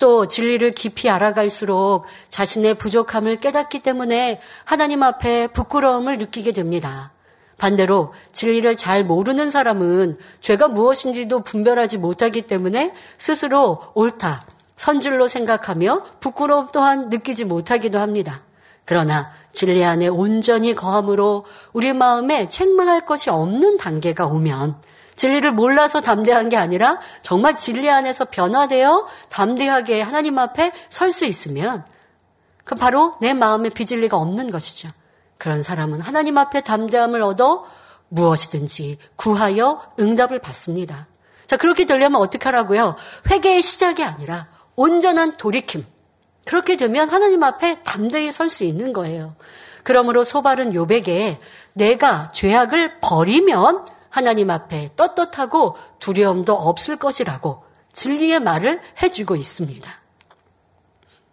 [0.00, 7.12] 또 진리를 깊이 알아갈수록 자신의 부족함을 깨닫기 때문에 하나님 앞에 부끄러움을 느끼게 됩니다.
[7.56, 14.42] 반대로 진리를 잘 모르는 사람은 죄가 무엇인지도 분별하지 못하기 때문에 스스로 옳다,
[14.74, 18.42] 선줄로 생각하며 부끄러움 또한 느끼지 못하기도 합니다.
[18.90, 24.74] 그러나 진리 안에 온전히 거함으로 우리 마음에 책망할 것이 없는 단계가 오면
[25.14, 31.84] 진리를 몰라서 담대한 게 아니라 정말 진리 안에서 변화되어 담대하게 하나님 앞에 설 수 있으면
[32.64, 34.88] 그 바로 내 마음에 비진리가 없는 것이죠.
[35.38, 37.64] 그런 사람은 하나님 앞에 담대함을 얻어
[38.08, 41.06] 무엇이든지 구하여 응답을 받습니다.
[41.46, 42.96] 자, 그렇게 되려면 어떻게 하라고요?
[43.30, 45.86] 회개의 시작이 아니라 온전한 돌이킴.
[46.44, 49.36] 그렇게 되면 하나님 앞에 담대히 설 수 있는 거예요.
[49.82, 51.38] 그러므로 소발은 요백에
[51.72, 59.90] 내가 죄악을 버리면 하나님 앞에 떳떳하고 두려움도 없을 것이라고 진리의 말을 해주고 있습니다.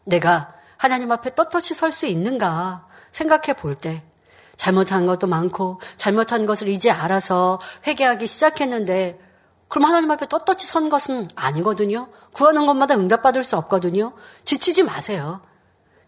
[0.05, 4.03] 내가 하나님 앞에 떳떳이 설 수 있는가 생각해 볼 때
[4.55, 9.19] 잘못한 것도 많고 잘못한 것을 이제 알아서 회개하기 시작했는데
[9.67, 12.07] 그럼 하나님 앞에 떳떳이 선 것은 아니거든요.
[12.37, 14.13] 구하는 것마다 응답받을 수 없거든요.
[14.43, 15.41] 지치지 마세요.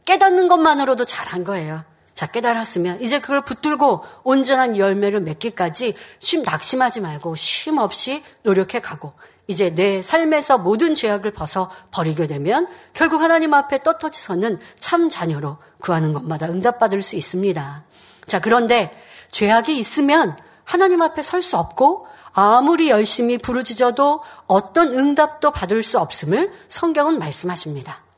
[0.06, 1.84] 깨닫는 것만으로도 잘한 거예요.
[2.14, 9.14] 자, 깨달았으면 이제 그걸 붙들고 온전한 열매를 맺기까지 쉼 낙심하지 말고 쉼 없이 노력해 가고
[9.48, 15.58] 이제 내 삶에서 모든 죄악을 벗어 버리게 되면 결국 하나님 앞에 떳떳이 서는 참 자녀로
[15.82, 17.84] 구하는 것마다 응답받을 수 있습니다.
[18.28, 18.96] 자, 그런데
[19.30, 22.09] 죄악이 있으면 하나님 앞에 설 수 없고
[22.40, 28.09] 아무리 열심히 부르짖어도 어떤 응답도 받을 수 없음을 성경은 말씀하십니다.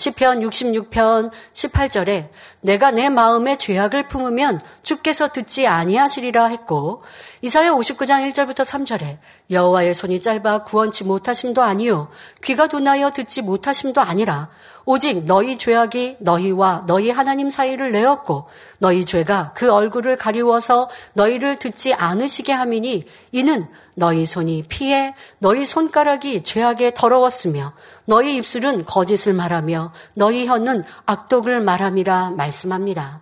[0.00, 2.30] 시편 66편 18절에
[2.62, 7.02] 내가 내 마음에 죄악을 품으면 주께서 듣지 아니하시리라 했고
[7.42, 9.18] 이사야 59장 1절부터 3절에
[9.50, 12.08] 여호와의 손이 짧아 구원치 못하심도 아니요
[12.42, 14.48] 귀가 둔하여 듣지 못하심도 아니라
[14.86, 21.92] 오직 너희 죄악이 너희와 너희 하나님 사이를 내었고 너희 죄가 그 얼굴을 가리워서 너희를 듣지
[21.92, 23.68] 않으시게 함이니 이는
[24.00, 27.74] 너희 손이 피해 너희 손가락이 죄악에 더러웠으며
[28.06, 33.20] 너희 입술은 거짓을 말하며 너희 혀는 악독을 말함이라 말씀합니다.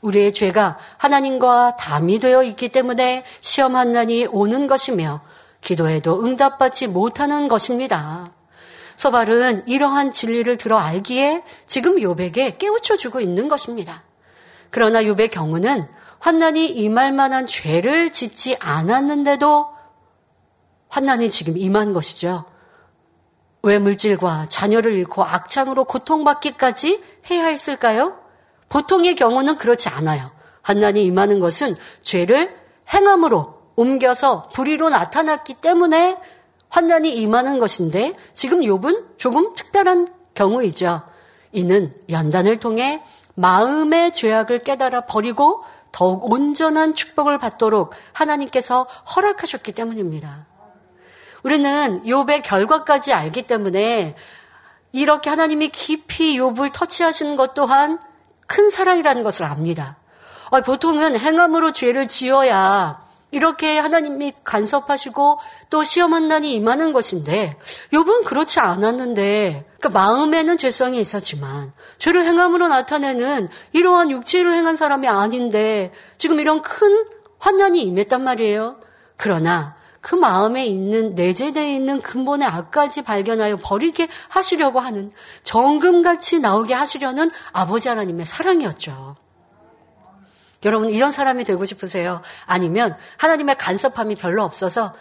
[0.00, 5.20] 우리의 죄가 하나님과 담이 되어 있기 때문에 시험한 난이 오는 것이며
[5.60, 8.32] 기도해도 응답받지 못하는 것입니다.
[8.96, 14.02] 소발은 이러한 진리를 들어 알기에 지금 요백에 깨우쳐 주고 있는 것입니다.
[14.70, 15.86] 그러나 요백 경우는
[16.18, 19.77] 환난이 임할 만한 죄를 짓지 않았는데도
[20.88, 22.44] 환난이 지금 임한 것이죠.
[23.62, 28.18] 왜 물질과 자녀를 잃고 악창으로 고통받기까지 해야 했을까요?
[28.68, 30.30] 보통의 경우는 그렇지 않아요.
[30.62, 32.56] 환난이 임하는 것은 죄를
[32.92, 36.18] 행함으로 옮겨서 불의로 나타났기 때문에
[36.68, 41.02] 환난이 임하는 것인데 지금 욥은 조금 특별한 경우이죠.
[41.52, 43.02] 이는 연단을 통해
[43.34, 45.62] 마음의 죄악을 깨달아 버리고
[45.92, 48.82] 더욱 온전한 축복을 받도록 하나님께서
[49.14, 50.47] 허락하셨기 때문입니다.
[51.42, 54.16] 우리는 욥의 결과까지 알기 때문에
[54.92, 57.98] 이렇게 하나님이 깊이 욥을 터치하시는 것 또한
[58.46, 59.98] 큰 사랑이라는 것을 압니다.
[60.64, 67.58] 보통은 행함으로 죄를 지어야 이렇게 하나님이 간섭하시고 또 시험한 난이 임하는 것인데
[67.92, 75.92] 욥은 그렇지 않았는데 그러니까 마음에는 죄성이 있었지만 죄를 행함으로 나타내는 이러한 육체를 행한 사람이 아닌데
[76.16, 77.04] 지금 이런 큰
[77.38, 78.80] 환난이 임했단 말이에요.
[79.16, 85.10] 그러나 그 마음에 있는 내재되어 있는 근본의 악까지 발견하여 버리게 하시려고 하는
[85.42, 89.16] 정금같이 나오게 하시려는 아버지 하나님의 사랑이었죠.
[90.64, 92.22] 여러분 이런 사람이 되고 싶으세요?
[92.46, 94.94] 아니면 하나님의 간섭함이 별로 없어서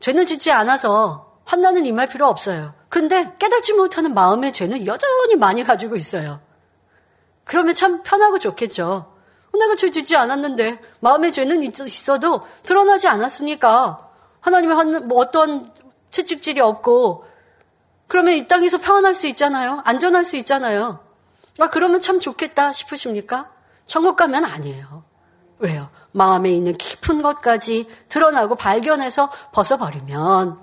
[0.00, 2.74] 죄는 짓지 않아서 환난은 임할 필요 없어요.
[2.88, 6.40] 근데 깨닫지 못하는 마음의 죄는 여전히 많이 가지고 있어요.
[7.44, 9.14] 그러면 참 편하고 좋겠죠.
[9.58, 14.05] 내가 죄 짓지 않았는데 마음의 죄는 있어도 드러나지 않았으니까
[14.46, 15.72] 하나님의 뭐 어떤
[16.12, 17.24] 채찍질이 없고
[18.06, 19.82] 그러면 이 땅에서 평안할 수 있잖아요.
[19.84, 21.00] 안전할 수 있잖아요.
[21.58, 23.50] 아, 그러면 참 좋겠다 싶으십니까?
[23.86, 25.04] 천국 가면 아니에요.
[25.58, 25.90] 왜요?
[26.12, 30.60] 마음에 있는 깊은 것까지 드러나고 발견해서 벗어버리면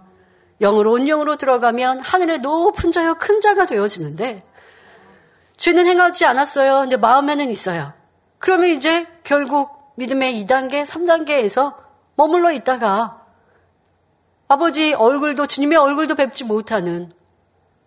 [0.62, 4.46] 영으로 온영으로 들어가면 하늘의 높은 자여 큰 자가 되어지는데
[5.58, 6.82] 죄는 행하지 않았어요.
[6.82, 7.92] 근데 마음에는 있어요.
[8.40, 11.76] 그러면 이제 결국 믿음의 2단계, 3단계에서
[12.16, 13.23] 머물러 있다가
[14.54, 17.12] 아버지 얼굴도 주님의 얼굴도 뵙지 못하는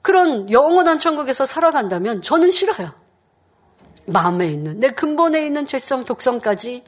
[0.02, 2.90] 그런 영원한 천국에서 살아간다면 저는 싫어요.
[4.06, 6.84] 마음에 있는 내 근본에 있는 죄성, 독성까지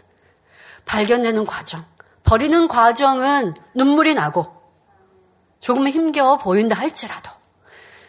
[0.85, 1.85] 발견되는 과정.
[2.25, 4.53] 버리는 과정은 눈물이 나고
[5.61, 7.31] 조금 힘겨워 보인다 할지라도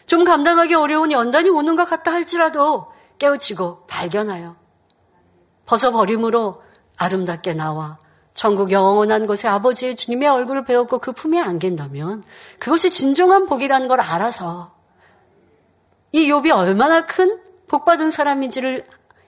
[0.06, 4.56] 좀 감당하기 어려운 연단이 오는 것 같다 할지라도 깨우치고 발견하여
[5.66, 6.62] 벗어버림으로
[6.96, 7.98] 아름답게 나와
[8.40, 12.24] 천국 영원한 곳에 아버지의 주님의 얼굴을 배웠고 그 품에 안긴다면
[12.58, 14.72] 그것이 진정한 복이라는 걸 알아서
[16.12, 17.38] 이 욥이 얼마나 큰
[17.68, 18.86] 복받은 사람인지를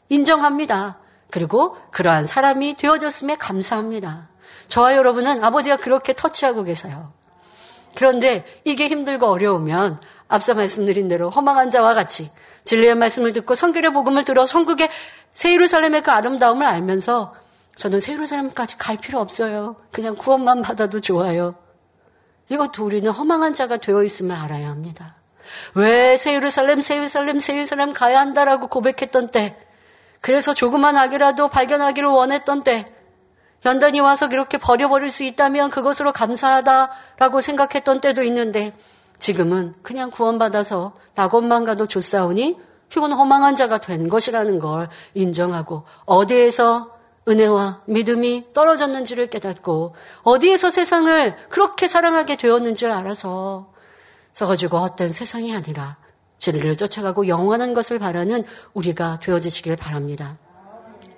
[0.09, 0.99] 인정합니다.
[1.31, 4.31] 그리고 그러한 사람이 되어졌음에 감사합니다.
[4.69, 7.13] 저와 여러분은 아버지가 그렇게 터치하고 계세요.
[7.95, 12.31] 그런데 이게 힘들고 어려우면 앞서 말씀드린 대로 허망한 자와 같이
[12.65, 14.89] 진리의 말씀을 듣고 성결의 복음을 들어 성국의
[15.35, 17.42] 새 예루살렘의 그 아름다움을 알면서
[17.77, 19.77] 저는 새 예루살렘까지 갈 필요 없어요.
[19.91, 21.55] 그냥 구원만 받아도 좋아요.
[22.49, 25.17] 이것도 우리는 허망한 자가 되어 있음을 알아야 합니다.
[25.75, 29.59] 왜 예루살렘, 새 예루살렘 가야 한다라고 고백했던 때,
[30.21, 32.93] 그래서 조그만 악이라도 발견하기를 원했던 때,
[33.65, 38.75] 연단이 와서 이렇게 버려버릴 수 있다면 그것으로 감사하다라고 생각했던 때도 있는데,
[39.19, 42.59] 지금은 그냥 구원받아서 낙원만 가도 좋사오니
[42.91, 46.92] 휴건 허망한 자가 된 것이라는 걸 인정하고 어디에서
[47.29, 53.73] 은혜와 믿음이 떨어졌는지를 깨닫고 어디에서 세상을 그렇게 사랑하게 되었는지를 알아서
[54.33, 55.97] 써가지고 헛된 세상이 아니라
[56.39, 58.45] 진리를 쫓아가고 영원한 것을 바라는
[58.75, 60.39] 우리가 되어지시길 바랍니다.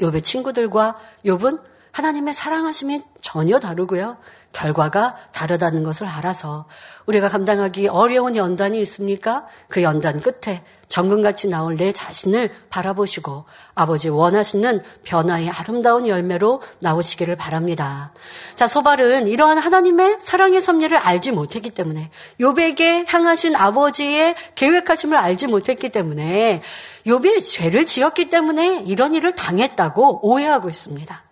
[0.01, 1.61] 욥의 친구들과 욥은
[1.93, 4.19] 하나님의 사랑하심이 전혀 다르고요.
[4.55, 6.65] 결과가 다르다는 것을 알아서
[7.07, 9.47] 우리가 감당하기 어려운 연단이 있습니까?
[9.69, 13.45] 그 연단 끝에 정금같이 나올 내 자신을 바라보시고
[13.75, 18.13] 아버지 원하시는 변화의 아름다운 열매로 나오시기를 바랍니다.
[18.55, 25.89] 자, 소발은 이러한 하나님의 사랑의 섭리를 알지 못했기 때문에 요백에 향하신 아버지의 계획하심을 알지 못했기
[25.89, 26.63] 때문에
[27.07, 31.24] 요비 죄를 지었기 때문에 이런 일을 당했다고 오해하고 있습니다.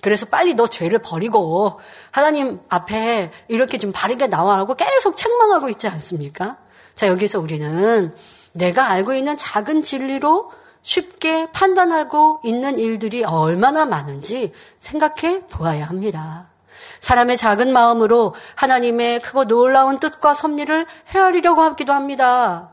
[0.00, 1.80] 그래서 빨리 너 죄를 버리고
[2.10, 6.56] 하나님 앞에 이렇게 좀 바르게 나와하고 계속 책망하고 있지 않습니까?
[6.94, 8.14] 자, 여기서 우리는
[8.52, 10.50] 내가 알고 있는 작은 진리로
[10.82, 16.48] 쉽게 판단하고 있는 일들이 얼마나 많은지 생각해 보아야 합니다.
[17.00, 22.70] 사람의 작은 마음으로 하나님의 크고 놀라운 뜻과 섭리를 헤아리려고 하기도 합니다.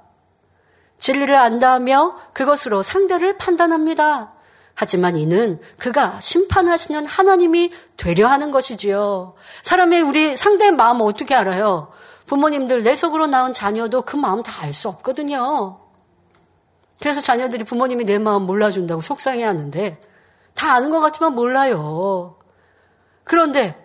[0.97, 4.34] 진리를 안다며 그것으로 상대를 판단합니다.
[4.75, 9.33] 하지만 이는 그가 심판하시는 하나님이 되려 하는 것이지요.
[9.63, 11.87] 사람의 우리 상대의 마음을 어떻게 알아요?
[12.25, 15.79] 부모님들 내 속으로 나온 자녀도 그 마음 다 알 수 없거든요.
[16.99, 20.01] 그래서 자녀들이 부모님이 내 마음 몰라준다고 속상해 하는데
[20.53, 22.37] 다 아는 것 같지만 몰라요.
[23.23, 23.81] 그런데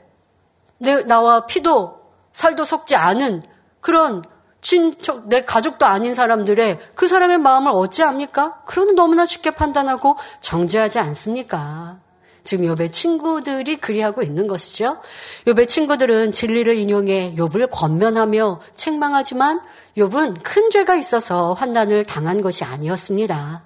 [0.78, 2.00] 내, 나와 피도
[2.32, 3.42] 살도 섞지 않은
[3.80, 4.24] 그런
[4.60, 8.62] 친척, 내 가족도 아닌 사람들의 그 사람의 마음을 어찌합니까?
[8.66, 11.98] 그러면 너무나 쉽게 판단하고 정죄하지 않습니까?
[12.44, 14.98] 지금 욥의 친구들이 그리하고 있는 것이죠.
[15.46, 19.60] 욥의 친구들은 진리를 인용해 욥을 권면하며 책망하지만
[19.96, 23.62] 욥은 큰 죄가 있어서 환난을 당한 것이 아니었습니다.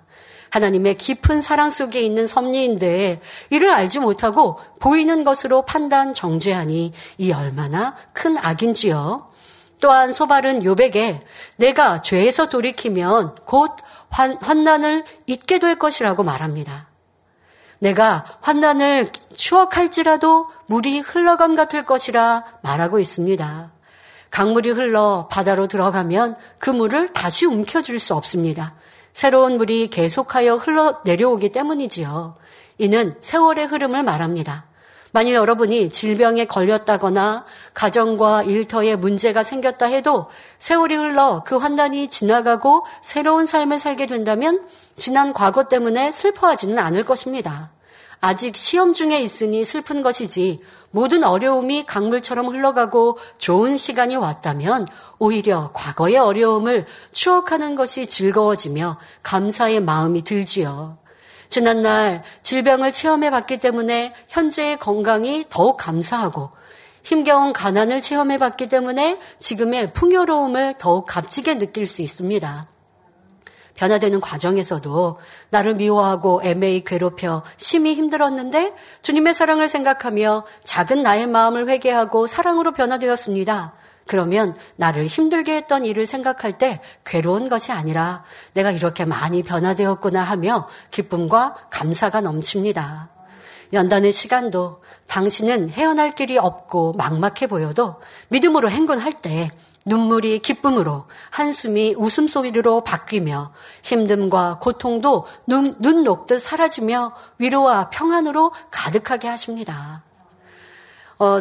[0.51, 3.21] 하나님의 깊은 사랑 속에 있는 섭리인데
[3.51, 9.34] 이를 알지 못하고 보이는 것으로 판단 정죄하니 이 얼마나 큰 악인지요.
[9.85, 11.21] 또한 소발은 요백에
[11.57, 13.71] 내가 죄에서 돌이키면 곧
[14.09, 16.89] 환, 환난을 잊게 될 것이라고 말합니다.
[17.81, 23.73] 내가 환난을 추억할지라도 물이 흘러감 같을 것이라 말하고 있습니다.
[24.31, 28.73] 강물이 흘러 바다로 들어가면 그 물을 다시 움켜줄 수 없습니다.
[29.13, 32.37] 새로운 물이 계속하여 흘러 내려오기 때문이지요.
[32.79, 34.65] 이는 세월의 흐름을 말합니다.
[35.15, 40.27] 만일 여러분이 질병에 걸렸다거나 가정과 일터에 문제가 생겼다 해도
[40.59, 47.71] 세월이 흘러 그 환난이 지나가고 새로운 삶을 살게 된다면 지난 과거 때문에 슬퍼하지는 않을 것입니다.
[48.21, 50.61] 아직 시험 중에 있으니 슬픈 것이지
[50.91, 54.89] 모든 어려움이 강물처럼 흘러가고 좋은 시간이 왔다면
[55.21, 61.04] 오히려 과거의 어려움을 추억하는 것이 즐거워지며 감사의 마음이 들지요.
[61.55, 66.51] 지난날 질병을 체험해 봤기 때문에 현재의 건강이 더욱 감사하고
[67.05, 72.67] 힘겨운 가난을 체험해 봤기 때문에 지금의 풍요로움을 더욱 값지게 느낄 수 있습니다.
[73.77, 75.19] 변화되는 과정에서도
[75.51, 83.75] 나를 미워하고 애매히 괴롭혀 심히 힘들었는데 주님의 사랑을 생각하며 작은 나의 마음을 회개하고 사랑으로 변화되었습니다.
[84.07, 90.69] 그러면 나를 힘들게 했던 일을 생각할 때 괴로운 것이 아니라 내가 이렇게 많이 변화되었구나 하며
[90.91, 93.09] 기쁨과 감사가 넘칩니다.
[93.73, 99.51] 연단의 시간도 당신은 헤어날 길이 없고 막막해 보여도 믿음으로 행군할 때
[99.87, 103.53] 눈물이 기쁨으로 한숨이 웃음소리로 바뀌며
[103.83, 110.03] 힘듦과 고통도 눈, 눈 녹듯 사라지며 위로와 평안으로 가득하게 하십니다.
[111.19, 111.41] 어,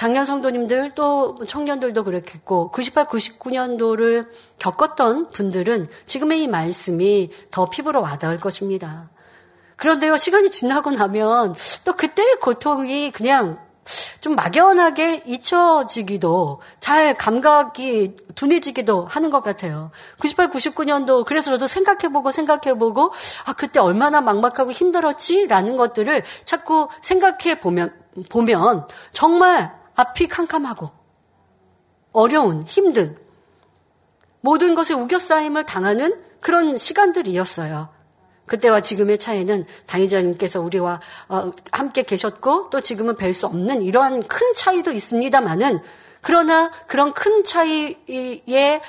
[0.00, 8.40] 작년 성도님들 또 청년들도 그렇겠고 98, 99년도를 겪었던 분들은 지금의 이 말씀이 더 피부로 와닿을
[8.40, 9.10] 것입니다.
[9.76, 13.58] 그런데요, 시간이 지나고 나면 또 그때의 고통이 그냥
[14.22, 19.90] 좀 막연하게 잊혀지기도 잘 감각이 둔해지기도 하는 것 같아요.
[20.18, 23.12] 98, 99년도 그래서 저도 생각해보고 생각해보고
[23.44, 27.92] 아 그때 얼마나 막막하고 힘들었지라는 것들을 자꾸 생각해 보면
[28.30, 30.90] 보면 정말 앞이 캄캄하고
[32.12, 33.18] 어려운, 힘든
[34.40, 37.90] 모든 것에 우겨싸임을 당하는 그런 시간들이었어요.
[38.46, 44.54] 그때와 지금의 차이는 당의자님께서 우리와 어, 함께 계셨고 또 지금은 뵐 수 없는 이러한 큰
[44.54, 45.78] 차이도 있습니다만은
[46.22, 48.80] 그러나 그런 큰 차이에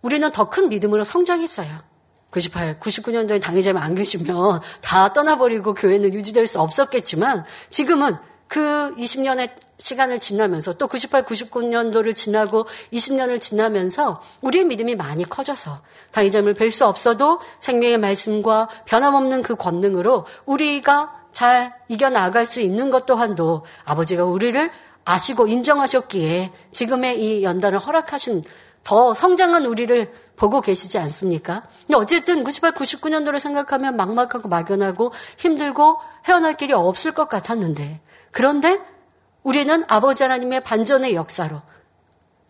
[0.00, 1.82] 우리는 더 큰 믿음으로 성장했어요.
[2.30, 8.16] 98, 99년도에 당의자님 안 계시면 다 떠나버리고 교회는 유지될 수 없었겠지만 지금은
[8.48, 15.80] 그 20년의 시간을 지나면서 또 98, 99년도를 지나고 20년을 지나면서 우리의 믿음이 많이 커져서
[16.12, 23.04] 당의점을 뵐 수 없어도 생명의 말씀과 변함없는 그 권능으로 우리가 잘 이겨나갈 수 있는 것
[23.04, 24.70] 또한도 아버지가 우리를
[25.04, 28.42] 아시고 인정하셨기에 지금의 이 연단을 허락하신
[28.82, 31.64] 더 성장한 우리를 보고 계시지 않습니까?
[31.86, 38.00] 근데 어쨌든 98, 99년도를 생각하면 막막하고 막연하고 힘들고 헤어날 길이 없을 것 같았는데
[38.30, 38.80] 그런데
[39.46, 41.62] 우리는 아버지 하나님의 반전의 역사로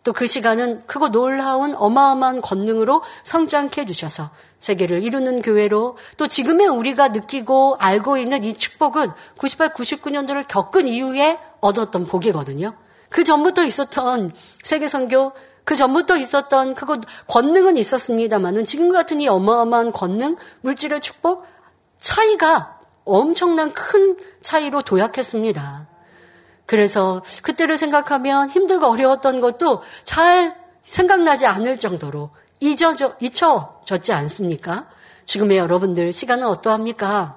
[0.03, 4.31] 또 그 시간은 크고 놀라운 어마어마한 권능으로 성장케 해주셔서
[4.61, 11.39] 세계를 이루는 교회로 또 지금의 우리가 느끼고 알고 있는 이 축복은 98, 99년도를 겪은 이후에
[11.61, 12.75] 얻었던 복이거든요.
[13.11, 14.31] 그 전부터 있었던
[14.63, 15.33] 세계 선교,
[15.65, 21.45] 그 전부터 있었던 그거 권능은 있었습니다만은 지금 같은 이 어마어마한 권능, 물질의 축복
[21.99, 25.96] 차이가 엄청난 큰 차이로 도약했습니다.
[26.67, 34.89] 그래서 그때를 생각하면 힘들고 어려웠던 것도 잘 생각나지 않을 정도로 잊어져, 잊혀졌지 않습니까?
[35.25, 37.36] 지금의 여러분들 시간은 어떠합니까?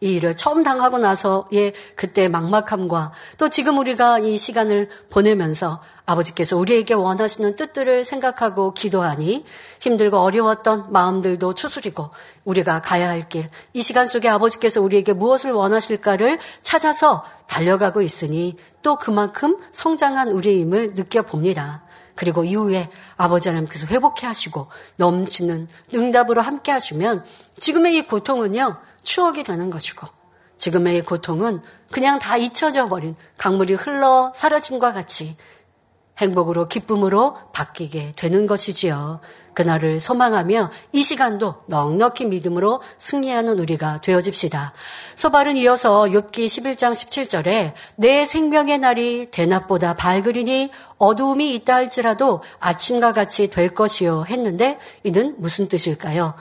[0.00, 6.92] 이 일을 처음 당하고 나서의 그때 막막함과 또 지금 우리가 이 시간을 보내면서 아버지께서 우리에게
[6.94, 9.44] 원하시는 뜻들을 생각하고 기도하니
[9.80, 12.10] 힘들고 어려웠던 마음들도 추스리고
[12.44, 18.96] 우리가 가야 할 길, 이 시간 속에 아버지께서 우리에게 무엇을 원하실까를 찾아서 달려가고 있으니 또
[18.96, 21.84] 그만큼 성장한 우리의 힘을 느껴봅니다.
[22.14, 27.24] 그리고 이후에 아버지 하나님께서 회복해 하시고 넘치는 응답으로 함께 하시면
[27.56, 30.06] 지금의 이 고통은요, 추억이 되는 것이고
[30.58, 35.36] 지금의 고통은 그냥 다 잊혀져 버린 강물이 흘러 사라짐과 같이
[36.18, 39.20] 행복으로 기쁨으로 바뀌게 되는 것이지요.
[39.54, 44.72] 그날을 소망하며 이 시간도 넉넉히 믿음으로 승리하는 우리가 되어집시다.
[45.16, 53.48] 소발은 이어서 욥기 11장 17절에 내 생명의 날이 대낮보다 밝으리니 어두움이 있다 할지라도 아침과 같이
[53.48, 56.34] 될 것이요 했는데 이는 무슨 뜻일까요?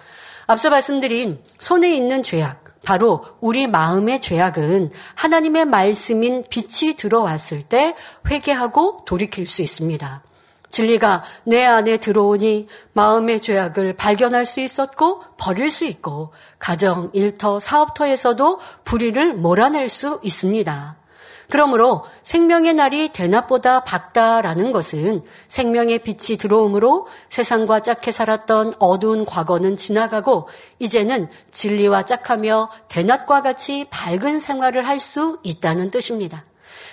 [0.45, 7.95] 앞서 말씀드린 손에 있는 죄악, 바로 우리 마음의 죄악은 하나님의 말씀인 빛이 들어왔을 때
[8.29, 10.21] 회개하고 돌이킬 수 있습니다.
[10.69, 18.59] 진리가 내 안에 들어오니 마음의 죄악을 발견할 수 있었고 버릴 수 있고 가정, 일터, 사업터에서도
[18.83, 21.02] 불의를 몰아낼 수 있습니다.
[21.53, 30.47] 그러므로 생명의 날이 대낮보다 밝다라는 것은 생명의 빛이 들어오므로 세상과 짝해 살았던 어두운 과거는 지나가고
[30.79, 36.43] 이제는 진리와 짝하며 대낮과 같이 밝은 생활을 할 수 있다는 뜻입니다.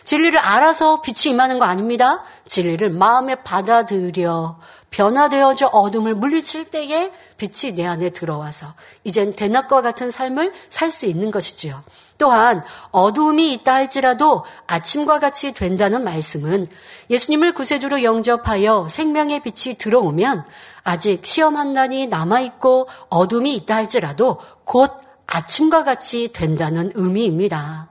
[0.05, 2.23] 진리를 알아서 빛이 임하는 거 아닙니다.
[2.47, 4.59] 진리를 마음에 받아들여
[4.91, 11.31] 변화되어져 어둠을 물리칠 때에 빛이 내 안에 들어와서 이젠 대낮과 같은 삶을 살 수 있는
[11.31, 11.83] 것이지요.
[12.21, 16.69] 또한 어두움이 있다 할지라도 아침과 같이 된다는 말씀은
[17.09, 20.45] 예수님을 구세주로 영접하여 생명의 빛이 들어오면
[20.85, 24.93] 아직 시험 한 난이 남아있고 어둠이 있다 할지라도 곧
[25.27, 27.89] 아침과 같이 된다는 의미입니다.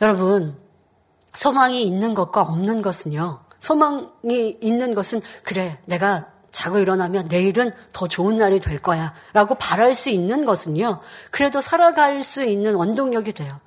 [0.00, 0.58] 여러분,
[1.32, 8.38] 소망이 있는 것과 없는 것은요, 소망이 있는 것은 그래, 내가 자고 일어나면 내일은 더 좋은
[8.38, 9.12] 날이 될 거야.
[9.34, 11.00] 라고 바랄 수 있는 것은요.
[11.30, 13.60] 그래도 살아갈 수 있는 원동력이 돼요.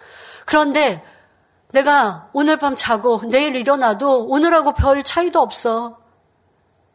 [0.45, 1.03] 그런데
[1.71, 5.99] 내가 오늘 밤 자고 내일 일어나도 오늘하고 별 차이도 없어.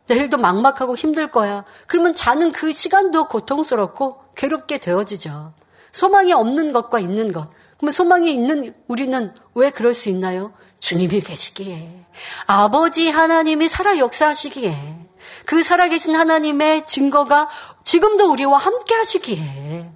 [0.08, 1.64] 내일도 막막하고 힘들 거야.
[1.86, 5.54] 그러면 자는 그 시간도 고통스럽고 괴롭게 되어지죠.
[5.92, 7.48] 소망이 없는 것과 있는 것.
[7.76, 10.52] 그러면 소망이 있는 우리는 왜 그럴 수 있나요?
[10.80, 12.04] 주님이 계시기에.
[12.46, 15.03] 아버지 하나님이 살아 역사하시기에.
[15.46, 17.48] 그 살아계신 하나님의 증거가
[17.84, 19.90] 지금도 우리와 함께 하시기에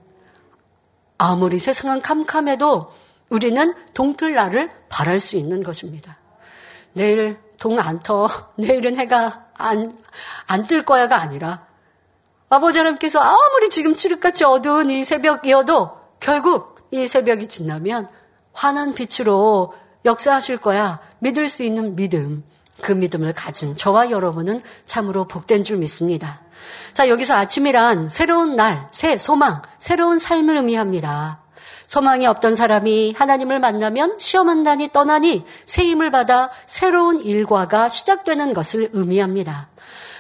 [1.19, 2.93] 아무리 세상은 캄캄해도
[3.29, 6.19] 우리는 동틀날을 바랄 수 있는 것입니다.
[6.93, 9.99] 내일 동 안 터, 내일은 해가 안,
[10.47, 11.67] 안 뜰 거야가 아니라
[12.49, 18.09] 아버지 하나님께서 아무리 지금 칠흑같이 어두운 이 새벽이어도 결국 이 새벽이 지나면
[18.53, 19.75] 환한 빛으로
[20.05, 21.01] 역사하실 거야.
[21.19, 22.45] 믿을 수 있는 믿음.
[22.81, 26.41] 그 믿음을 가진 저와 여러분은 참으로 복된 줄 믿습니다.
[26.93, 31.41] 자, 여기서 아침이란 새로운 날, 새 소망, 새로운 삶을 의미합니다.
[31.87, 39.69] 소망이 없던 사람이 하나님을 만나면 시험한다니 떠나니 새 힘을 받아 새로운 일과가 시작되는 것을 의미합니다.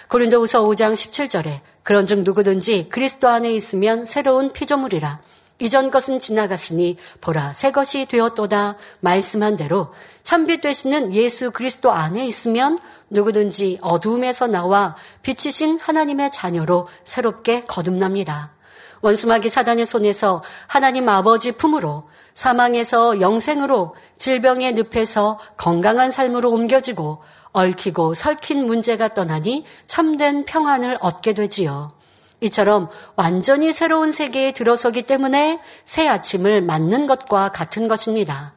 [0.08, 5.20] 고린도후서 5장 17절에 그런즉 누구든지 그리스도 안에 있으면 새로운 피조물이라
[5.60, 9.92] 이전 것은 지나갔으니 보라 새 것이 되었도다 말씀한 대로
[10.22, 12.78] 참빛 되시는 예수 그리스도 안에 있으면
[13.10, 18.52] 누구든지 어두움에서 나와 빛이신 하나님의 자녀로 새롭게 거듭납니다.
[19.00, 28.66] 원수마귀 사단의 손에서 하나님 아버지 품으로 사망에서 영생으로 질병의 늪에서 건강한 삶으로 옮겨지고 얽히고 설킨
[28.66, 31.97] 문제가 떠나니 참된 평안을 얻게 되지요.
[32.40, 38.54] 이처럼 완전히 새로운 세계에 들어서기 때문에 새 아침을 맞는 것과 같은 것입니다.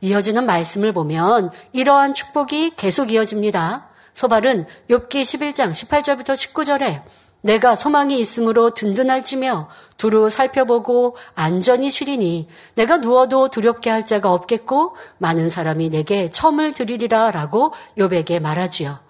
[0.00, 3.88] 이어지는 말씀을 보면 이러한 축복이 계속 이어집니다.
[4.14, 7.02] 소발은 욥기 11장 18절부터 19절에
[7.42, 15.48] 내가 소망이 있으므로 든든할지며 두루 살펴보고 안전히 쉬리니 내가 누워도 두렵게 할 자가 없겠고 많은
[15.48, 19.09] 사람이 내게 첨을 드리리라 라고 욥에게 말하지요.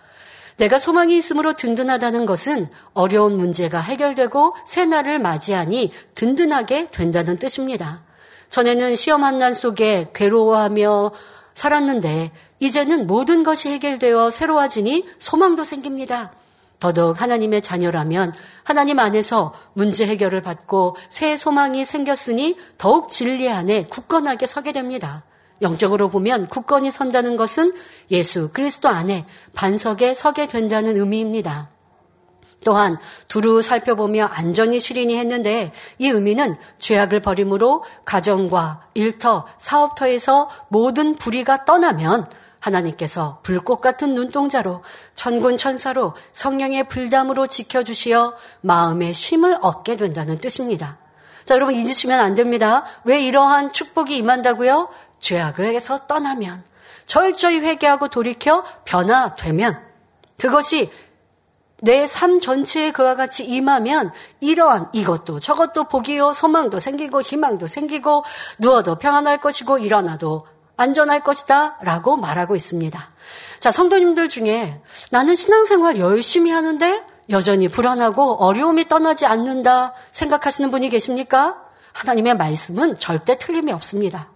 [0.60, 8.02] 내가 소망이 있으므로 든든하다는 것은 어려운 문제가 해결되고 새 날을 맞이하니 든든하게 된다는 뜻입니다.
[8.50, 11.12] 전에는 시험 한난 속에 괴로워하며
[11.54, 16.30] 살았는데 이제는 모든 것이 해결되어 새로워지니 소망도 생깁니다.
[16.78, 24.44] 더더욱 하나님의 자녀라면 하나님 안에서 문제 해결을 받고 새 소망이 생겼으니 더욱 진리 안에 굳건하게
[24.44, 25.24] 서게 됩니다.
[25.62, 27.72] 영적으로 보면 굳건히 선다는 것은
[28.10, 31.70] 예수 그리스도 안에 반석에 서게 된다는 의미입니다.
[32.64, 32.98] 또한
[33.28, 42.28] 두루 살펴보며 안전히 쉬리니 했는데 이 의미는 죄악을 버림으로 가정과 일터, 사업터에서 모든 불의가 떠나면
[42.58, 44.82] 하나님께서 불꽃 같은 눈동자로
[45.14, 50.98] 천군 천사로 성령의 불담으로 지켜주시어 마음의 쉼을 얻게 된다는 뜻입니다.
[51.46, 52.84] 자, 여러분 잊으시면 안 됩니다.
[53.04, 54.88] 왜 이러한 축복이 임한다고요?
[55.20, 56.64] 죄악에서 떠나면
[57.06, 59.80] 철저히 회개하고 돌이켜 변화되면
[60.38, 60.90] 그것이
[61.82, 68.24] 내 삶 전체에 그와 같이 임하면 이러한 이것도 저것도 복이요 소망도 생기고 희망도 생기고
[68.58, 70.46] 누워도 평안할 것이고 일어나도
[70.76, 73.10] 안전할 것이다 라고 말하고 있습니다.
[73.60, 81.62] 자, 성도님들 중에 나는 신앙생활 열심히 하는데 여전히 불안하고 어려움이 떠나지 않는다 생각하시는 분이 계십니까?
[81.92, 84.28] 하나님의 말씀은 절대 틀림이 없습니다.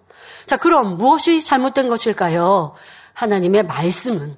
[0.47, 2.75] 자, 그럼 무엇이 잘못된 것일까요?
[3.15, 4.37] 하나님의 말씀은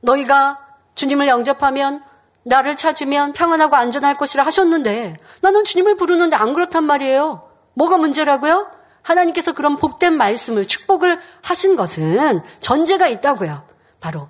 [0.00, 0.60] 너희가
[0.94, 2.02] 주님을 영접하면
[2.44, 7.48] 나를 찾으면 평안하고 안전할 것이라 하셨는데 나는 주님을 부르는데 안 그렇단 말이에요.
[7.74, 8.70] 뭐가 문제라고요?
[9.02, 13.64] 하나님께서 그런 복된 말씀을 축복을 하신 것은 전제가 있다고요.
[14.00, 14.28] 바로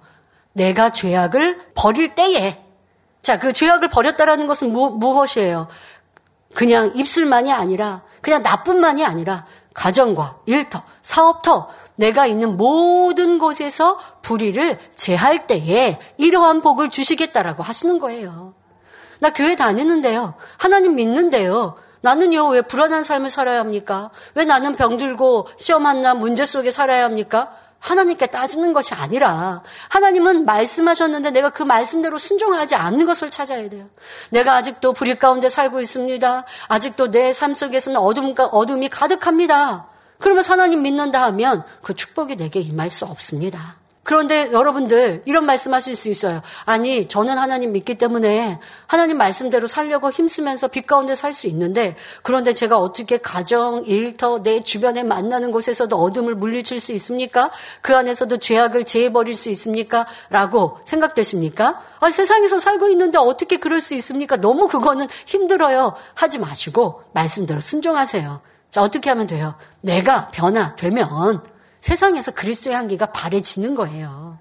[0.53, 2.61] 내가 죄악을 버릴 때에
[3.23, 5.69] 자, 그 죄악을 버렸다라는 것은 무, 무엇이에요?
[6.55, 15.47] 그냥 입술만이 아니라 그냥 나뿐만이 아니라 가정과 일터, 사업터 내가 있는 모든 곳에서 불의를 제할
[15.47, 18.55] 때에 이러한 복을 주시겠다라고 하시는 거예요.
[19.21, 20.35] 나 교회 다니는데요.
[20.57, 21.77] 하나님 믿는데요.
[22.01, 24.11] 나는요, 왜 불안한 삶을 살아야 합니까?
[24.35, 27.57] 왜 나는 병들고 시험 한나 문제 속에 살아야 합니까?
[27.85, 33.91] 하나님께 따지는 것이 아니라 하나님은 말씀하셨는데 내가 그 말씀대로 순종하지 않는 것을 찾아야 돼요.
[34.31, 36.47] 내가 아직도 불의 가운데 살고 있습니다.
[36.69, 39.89] 아직도 내 삶 속에서는 어둠, 어둠이 가득합니다.
[40.19, 43.77] 그러면 하나님 믿는다 하면 그 축복이 내게 임할 수 없습니다.
[44.05, 46.43] 그런데 여러분들 이런 말씀하실 수 있어요.
[46.65, 52.55] 아니 저는 하나님 믿기 때문에 하나님 말씀대로 살려고 힘쓰면서 빛 가운데 살 수 있는데 그런데
[52.55, 57.51] 제가 어떻게 가정, 일터, 내 주변에 만나는 곳에서도 어둠을 물리칠 수 있습니까?
[57.83, 60.07] 그 안에서도 죄악을 제해버릴 수 있습니까?
[60.31, 61.83] 라고 생각되십니까?
[61.99, 64.37] 아, 세상에서 살고 있는데 어떻게 그럴 수 있습니까?
[64.37, 65.95] 너무 그거는 힘들어요.
[66.15, 68.41] 하지 마시고 말씀대로 순종하세요.
[68.71, 69.55] 자, 어떻게 하면 돼요?
[69.81, 71.43] 내가 변화되면
[71.85, 74.39] 세상에서 그리스도의 향기가 바래지는 거예요.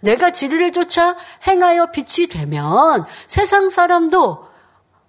[0.00, 1.16] 내가 진리를 쫓아
[1.46, 4.44] 행하여 빛이 되면 세상 사람도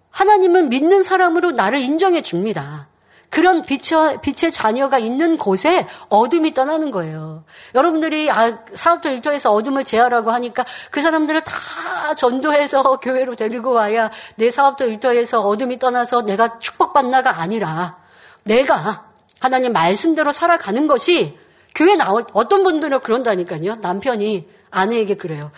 [0.10, 2.88] 하나님을 믿는 사람으로 나를 인정해 줍니다.
[3.30, 7.44] 그런 빛의, 자녀가 있는 곳에 어둠이 떠나는 거예요.
[7.74, 14.50] 여러분들이 아, 사업도 일터에서 어둠을 제하라고 하니까 그 사람들을 다 전도해서 교회로 데리고 와야 내
[14.50, 17.98] 사업도 일터에서 어둠이 떠나서 내가 축복받나가 아니라
[18.44, 19.10] 내가
[19.42, 21.38] 하나님 말씀대로 살아가는 것이
[21.76, 23.76] 교회 나올 어떤 분들은 그런다니까요.
[23.76, 25.52] 남편이 아내에게 그래요.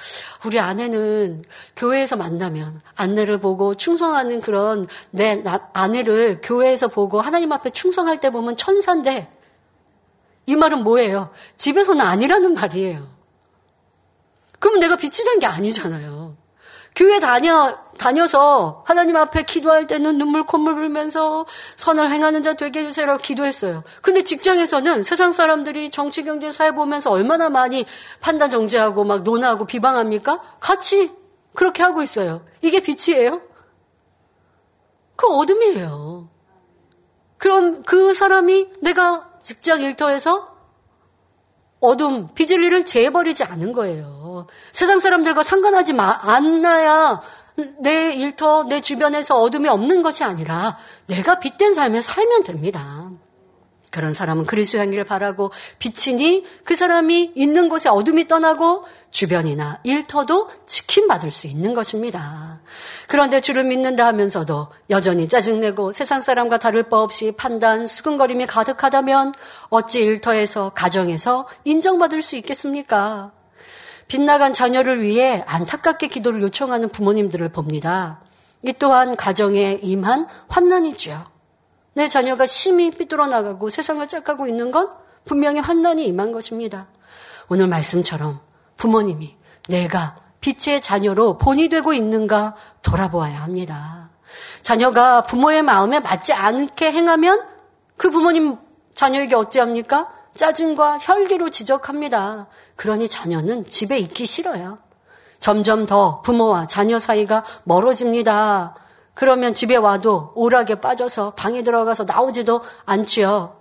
[0.46, 1.44] 우리 아내는
[1.76, 5.44] 교회에서 만나면 아내를 보고 충성하는 그런 내
[5.74, 9.32] 아내를 교회에서 보고 하나님 앞에 충성할 때 보면 천사인데
[10.46, 11.30] 이 말은 뭐예요?
[11.58, 13.08] 집에서는 아니라는 말이에요.
[14.60, 16.36] 그럼 내가 빛이 된게 아니잖아요.
[16.96, 21.46] 교회 다녀, 다녀서 하나님 앞에 기도할 때는 눈물 콧물 흘면서
[21.76, 23.84] 선을 행하는 자 되게 해주세요라고 기도했어요.
[24.02, 27.86] 근데 직장에서는 세상 사람들이 정치, 경제, 사회 보면서 얼마나 많이
[28.20, 30.42] 판단 정지하고 막 논하고 비방합니까?
[30.60, 31.12] 같이
[31.54, 32.46] 그렇게 하고 있어요.
[32.62, 33.42] 이게 빛이에요?
[35.16, 36.30] 그 어둠이에요.
[37.38, 40.56] 그럼 그 사람이 내가 직장 일터에서
[41.80, 44.48] 어둠, 비질리를 제해버리지 않은 거예요.
[44.72, 47.22] 세상 사람들과 상관하지 마, 않나야
[47.80, 50.78] 내 일터, 내 주변에서 어둠이 없는 것이 아니라
[51.08, 53.10] 내가 빛된 삶을 살면 됩니다.
[53.90, 61.32] 그런 사람은 그리스도 향기를 바라고 빛이니 그 사람이 있는 곳에 어둠이 떠나고 주변이나 일터도 지킴받을
[61.32, 62.60] 수 있는 것입니다.
[63.08, 69.34] 그런데 주를 믿는다 하면서도 여전히 짜증내고 세상 사람과 다를 바 없이 판단, 수근거림이 가득하다면
[69.70, 73.32] 어찌 일터에서, 가정에서 인정받을 수 있겠습니까?
[74.08, 78.22] 빗나간 자녀를 위해 안타깝게 기도를 요청하는 부모님들을 봅니다.
[78.64, 81.26] 이 또한 가정에 임한 환난이지요.
[81.94, 84.92] 내 자녀가 심히 삐뚤어 나가고 세상을 짝가고 있는 건
[85.26, 86.88] 분명히 환난이 임한 것입니다.
[87.50, 88.40] 오늘 말씀처럼
[88.78, 89.36] 부모님이
[89.68, 94.10] 내가 빛의 자녀로 본이 되고 있는가 돌아보아야 합니다.
[94.62, 97.44] 자녀가 부모의 마음에 맞지 않게 행하면
[97.98, 98.58] 그 부모님
[98.96, 100.14] 자녀에게 어찌합니까?
[100.36, 102.48] 짜증과 혈기로 지적합니다.
[102.78, 104.78] 그러니 자녀는 집에 있기 싫어요.
[105.40, 108.76] 점점 더 부모와 자녀 사이가 멀어집니다.
[109.14, 113.58] 그러면 집에 와도 오락에 빠져서 방에 들어가서 나오지도 않지요.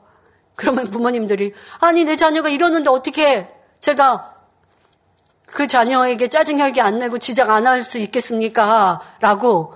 [0.55, 4.35] 그러면 부모님들이 아니 내 자녀가 이러는데 어떻게 제가
[5.47, 9.01] 그 자녀에게 짜증 혈기 안 내고 지적 안 할 수 있겠습니까?
[9.21, 9.75] 라고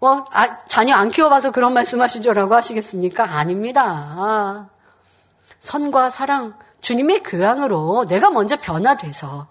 [0.00, 3.24] 뭐 아, 자녀 안 키워봐서 그런 말씀하시죠라고 하시겠습니까?
[3.24, 4.70] 아닙니다.
[5.58, 6.56] 선과 사랑
[6.88, 9.48] 주님의 교양으로 내가 먼저 변화돼서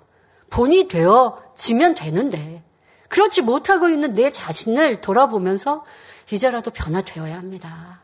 [0.50, 2.64] 본이 되어지면 되는데
[3.10, 5.86] 그렇지 못하고 있는 내 자신을 돌아보면서
[6.32, 8.02] 이제라도 변화되어야 합니다.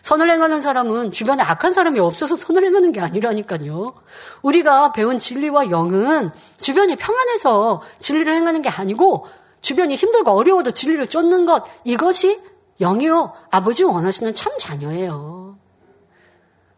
[0.00, 3.94] 선을 행하는 사람은 주변에 악한 사람이 없어서 선을 행하는 게 아니라니까요.
[4.42, 9.28] 우리가 배운 진리와 영은 주변이 평안해서 진리를 행하는 게 아니고
[9.60, 12.42] 주변이 힘들고 어려워도 진리를 쫓는 것 이것이
[12.80, 15.61] 영이요 아버지 원하시는 참 자녀예요.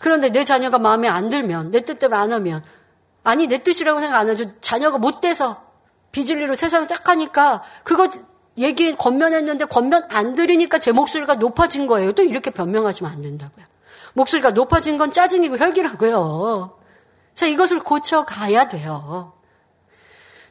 [0.04, 2.62] 그런데 내 자녀가 마음에 안 들면 내 뜻대로 안 하면
[3.22, 4.60] 아니 내 뜻이라고 생각 안 하죠.
[4.60, 5.64] 자녀가 못 돼서
[6.12, 8.10] 비진리로 세상을 짝하니까 그거
[8.58, 12.12] 얘기 권면했는데 권면 안 들으니까 제 목소리가 높아진 거예요.
[12.12, 13.64] 또 이렇게 변명하시면 안 된다고요.
[14.12, 16.78] 목소리가 높아진 건 짜증이고 혈기라고요.
[17.34, 19.32] 자, 이것을 고쳐가야 돼요.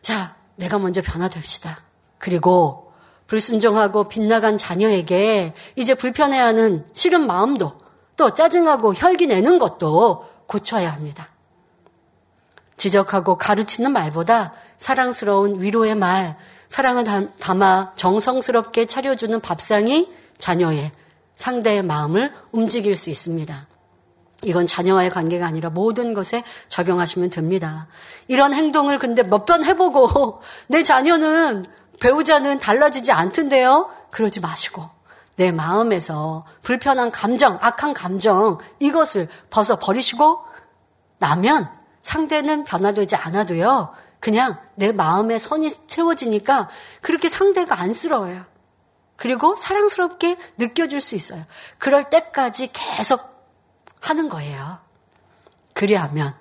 [0.01, 1.77] 자, 내가 먼저 변화됩시다.
[2.17, 2.91] 그리고
[3.27, 7.82] 불순종하고 빗나간 자녀에게 이제 불편해하는 싫은 마음도
[8.15, 11.29] 또 짜증하고 혈기 내는 것도 고쳐야 합니다.
[12.77, 16.37] 지적하고 가르치는 말보다 사랑스러운 위로의 말,
[16.69, 17.03] 사랑을
[17.39, 20.91] 담아 정성스럽게 차려주는 밥상이 자녀의
[21.35, 23.67] 상대의 마음을 움직일 수 있습니다.
[24.45, 27.87] 이건 자녀와의 관계가 아니라 모든 것에 적용하시면 됩니다.
[28.27, 31.65] 이런 행동을 근데 몇 번 해보고 내 자녀는
[31.99, 33.89] 배우자는 달라지지 않던데요?
[34.11, 34.89] 그러지 마시고
[35.35, 40.43] 내 마음에서 불편한 감정, 악한 감정 이것을 벗어 버리시고
[41.17, 41.71] 나면
[42.01, 43.93] 상대는 변화되지 않아도요.
[44.19, 46.69] 그냥 내 마음에 선이 채워지니까
[47.01, 48.45] 그렇게 상대가 안쓰러워요.
[49.15, 51.43] 그리고 사랑스럽게 느껴질 수 있어요.
[51.77, 53.21] 그럴 때까지 계속
[54.01, 54.79] 하는 거예요.
[55.73, 56.35] 그리하면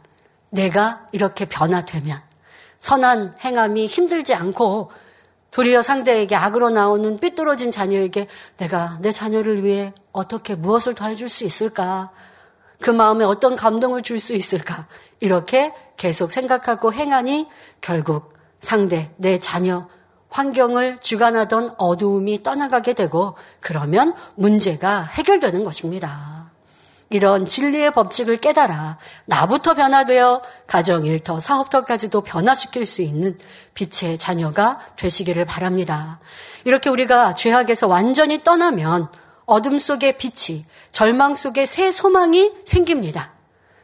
[0.51, 2.23] 내가 이렇게 변화되면
[2.81, 4.91] 선한 행함이 힘들지 않고
[5.53, 8.27] 도리어 상대에게 악으로 나오는 삐뚤어진 자녀에게
[8.57, 12.11] 내가 내 자녀를 위해 어떻게 무엇을 더 해줄 수 있을까?
[12.81, 14.87] 그 마음에 어떤 감동을 줄 수 있을까?
[15.21, 17.49] 이렇게 계속 생각하고 행하니
[17.81, 19.89] 결국 상대, 내 자녀,
[20.31, 26.42] 환경을 주관하던 어두움이 떠나가게 되고 그러면 문제가 해결되는 것입니다.
[27.13, 33.39] 이런 진리의 법칙을 깨달아 나부터 변화되어 가정, 일터, 사업터까지도 변화시킬 수 있는
[33.75, 36.19] 빛의 자녀가 되시기를 바랍니다.
[36.65, 39.09] 이렇게 우리가 죄악에서 완전히 떠나면
[39.45, 43.33] 어둠 속의 빛이 절망 속에 새 소망이 생깁니다.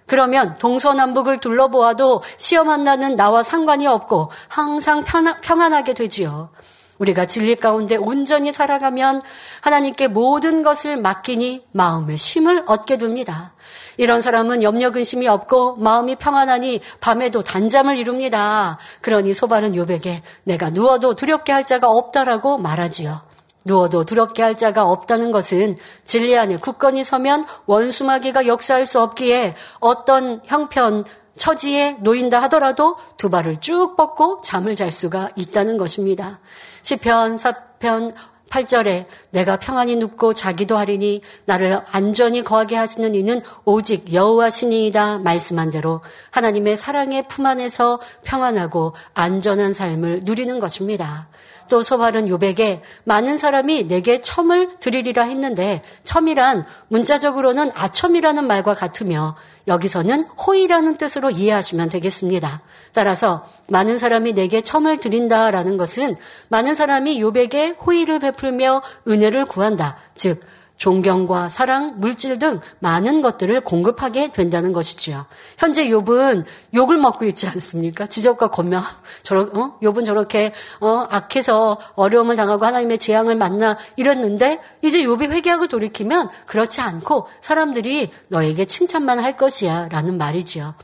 [0.06, 6.50] 그러면 동서남북을 둘러보아도 시험한다는 나와 상관이 없고 항상 평안하게 되지요.
[6.98, 9.22] 우리가 진리 가운데 온전히 살아가면
[9.60, 13.54] 하나님께 모든 것을 맡기니 마음의 쉼을 얻게 됩니다.
[13.96, 18.78] 이런 사람은 염려 근심이 없고 마음이 평안하니 밤에도 단잠을 이룹니다.
[19.00, 23.22] 그러니 소발은 요백에 내가 누워도 두렵게 할 자가 없다라고 말하지요.
[23.64, 30.40] 누워도 두렵게 할 자가 없다는 것은 진리 안에 굳건히 서면 원수마귀가 역사할 수 없기에 어떤
[30.44, 31.04] 형편
[31.36, 36.40] 처지에 놓인다 하더라도 두 발을 쭉 뻗고 잠을 잘 수가 있다는 것입니다.
[36.88, 38.14] 시편 4편
[38.48, 46.00] 8절에 내가 평안히 눕고 자기도 하리니 나를 안전히 거하게 하시는 이는 오직 여호와시니이다 말씀한 대로
[46.30, 51.28] 하나님의 사랑의 품 안에서 평안하고 안전한 삶을 누리는 것입니다.
[51.68, 60.24] 또 소발은 요백에 많은 사람이 내게 첨을 드리리라 했는데 첨이란 문자적으로는 아첨이라는 말과 같으며 여기서는
[60.24, 62.62] 호의라는 뜻으로 이해하시면 되겠습니다.
[62.92, 66.16] 따라서 많은 사람이 내게 첨을 드린다라는 것은
[66.48, 69.96] 많은 사람이 요백에 호의를 베풀며 은혜를 구한다.
[70.14, 70.40] 즉
[70.78, 75.26] 존경과 사랑, 물질 등 많은 것들을 공급하게 된다는 것이지요.
[75.58, 78.06] 현재 욥은 욕을 먹고 있지 않습니까?
[78.06, 78.82] 지적과 권명.
[79.22, 79.78] 저러, 어?
[79.82, 81.06] 욥은 저렇게 어?
[81.10, 88.64] 악해서 어려움을 당하고 하나님의 재앙을 만나 이랬는데 이제 욥이 회개하고 돌이키면 그렇지 않고 사람들이 너에게
[88.64, 90.74] 칭찬만 할 것이야 라는 말이지요.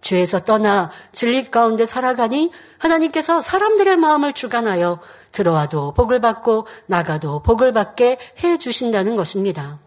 [0.00, 5.00] 죄에서 떠나 진리 가운데 살아가니 하나님께서 사람들의 마음을 주관하여
[5.32, 9.78] 들어와도 복을 받고 나가도 복을 받게 해 주신다는 것입니다.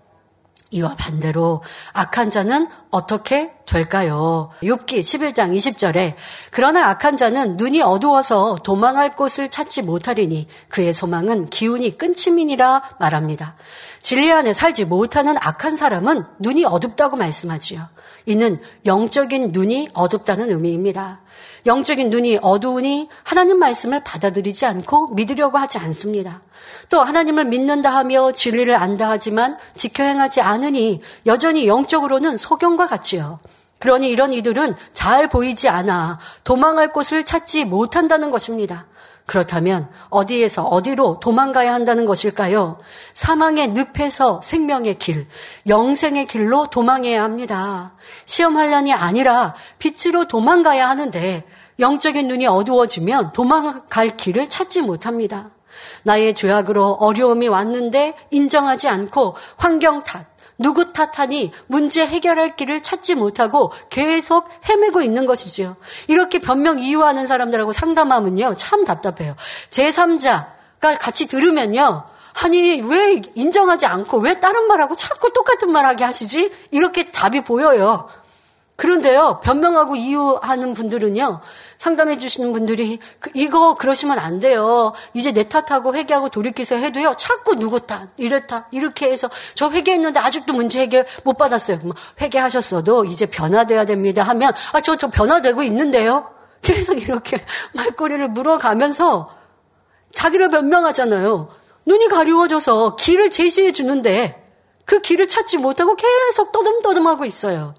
[0.73, 1.61] 이와 반대로
[1.93, 4.49] 악한 자는 어떻게 될까요?
[4.61, 6.15] 욥기 11장 20절에
[6.51, 13.55] 그러나 악한 자는 눈이 어두워서 도망할 곳을 찾지 못하리니 그의 소망은 기운이 끊침이니라 말합니다.
[14.01, 17.87] 진리 안에 살지 못하는 악한 사람은 눈이 어둡다고 말씀하지요.
[18.25, 21.22] 이는 영적인 눈이 어둡다는 의미입니다.
[21.65, 26.41] 영적인 눈이 어두우니 하나님 말씀을 받아들이지 않고 믿으려고 하지 않습니다.
[26.89, 33.39] 또 하나님을 믿는다 하며 진리를 안다 하지만 지켜 행하지 않으니 여전히 영적으로는 소경과 같지요.
[33.79, 38.85] 그러니 이런 이들은 잘 보이지 않아 도망할 곳을 찾지 못한다는 것입니다.
[39.25, 42.77] 그렇다면 어디에서 어디로 도망가야 한다는 것일까요?
[43.13, 45.27] 사망의 늪에서 생명의 길,
[45.67, 47.93] 영생의 길로 도망해야 합니다.
[48.25, 51.43] 시험 환란이 아니라 빛으로 도망가야 하는데
[51.79, 55.49] 영적인 눈이 어두워지면 도망갈 길을 찾지 못합니다.
[56.03, 60.25] 나의 죄악으로 어려움이 왔는데 인정하지 않고 환경 탓,
[60.57, 65.75] 누구 탓하니 문제 해결할 길을 찾지 못하고 계속 헤매고 있는 것이지요.
[66.07, 68.55] 이렇게 변명 이유하는 사람들하고 상담하면요.
[68.55, 69.35] 참 답답해요.
[69.69, 72.03] 제3자가 같이 들으면요.
[72.43, 76.51] 아니, 왜 인정하지 않고 왜 다른 말하고 자꾸 똑같은 말 하게 하시지?
[76.71, 78.09] 이렇게 답이 보여요.
[78.75, 81.39] 그런데요, 변명하고 이유하는 분들은요,
[81.77, 84.93] 상담해 주시는 분들이 그, 이거 그러시면 안 돼요.
[85.13, 87.13] 이제 내 탓하고 회개하고 돌이키서 해도요.
[87.15, 91.79] 자꾸 누구 탓, 이렇다, 이렇게 해서 저 회개했는데 아직도 문제 해결 못 받았어요.
[92.19, 96.29] 회개하셨어도 이제 변화돼야 됩니다 하면 아, 저, 저 변화되고 있는데요.
[96.63, 97.37] 계속 이렇게
[97.75, 99.29] 말꼬리를 물어가면서
[100.13, 101.49] 자기를 변명하잖아요.
[101.85, 104.41] 눈이 가리워져서 길을 제시해 주는데
[104.85, 107.75] 그 길을 찾지 못하고 계속 떠듬떠듬하고 있어요.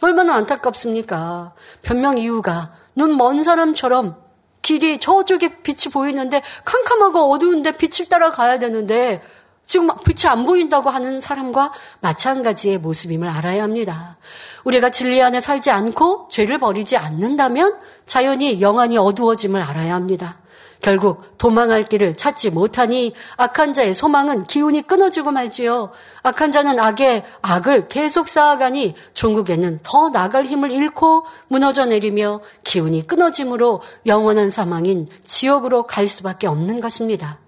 [0.00, 1.52] 얼마나 안타깝습니까?
[1.82, 4.16] 변명 이유가 눈 먼 사람처럼
[4.62, 9.22] 길이 저쪽에 빛이 보이는데 캄캄하고 어두운데 빛을 따라 가야 되는데
[9.66, 14.16] 지금 빛이 안 보인다고 하는 사람과 마찬가지의 모습임을 알아야 합니다.
[14.64, 17.76] 우리가 진리 안에 살지 않고 죄를 버리지 않는다면
[18.06, 20.38] 자연히 영안이 어두워짐을 알아야 합니다.
[20.80, 25.90] 결국 도망할 길을 찾지 못하니 악한 자의 소망은 기운이 끊어지고 말지요.
[26.22, 33.82] 악한 자는 악의 악을 계속 쌓아가니 종국에는 더 나갈 힘을 잃고 무너져 내리며 기운이 끊어짐으로
[34.06, 37.38] 영원한 사망인 지옥으로 갈 수밖에 없는 것입니다.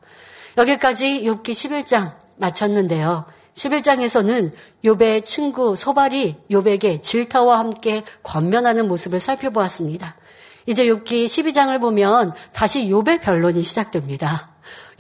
[0.59, 3.27] 여기까지 욥기 11장 마쳤는데요.
[3.55, 4.53] 11장에서는
[4.85, 10.17] 욥의 친구 소발이 욥에게 질타와 함께 권면하는 모습을 살펴보았습니다.
[10.71, 14.51] 이제 욥기 12장을 보면 다시 욥의 변론이 시작됩니다.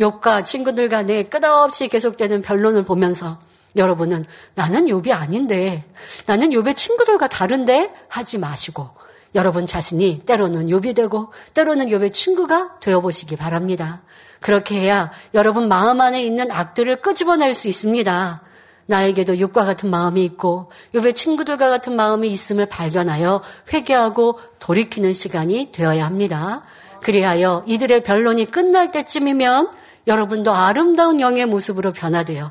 [0.00, 3.38] 욥과 친구들 간에 끝없이 계속되는 변론을 보면서
[3.76, 4.24] 여러분은
[4.56, 5.84] 나는 욥이 아닌데
[6.26, 8.90] 나는 욥의 친구들과 다른데 하지 마시고
[9.36, 14.02] 여러분 자신이 때로는 욥이 되고 때로는 욥의 친구가 되어 보시기 바랍니다.
[14.40, 18.42] 그렇게 해야 여러분 마음 안에 있는 악들을 끄집어낼 수 있습니다.
[18.90, 23.40] 나에게도 욕과 같은 마음이 있고 욥의 친구들과 같은 마음이 있음을 발견하여
[23.72, 26.62] 회개하고 돌이키는 시간이 되어야 합니다.
[27.00, 29.70] 그리하여 이들의 변론이 끝날 때쯤이면
[30.06, 32.50] 여러분도 아름다운 영의 모습으로 변화되어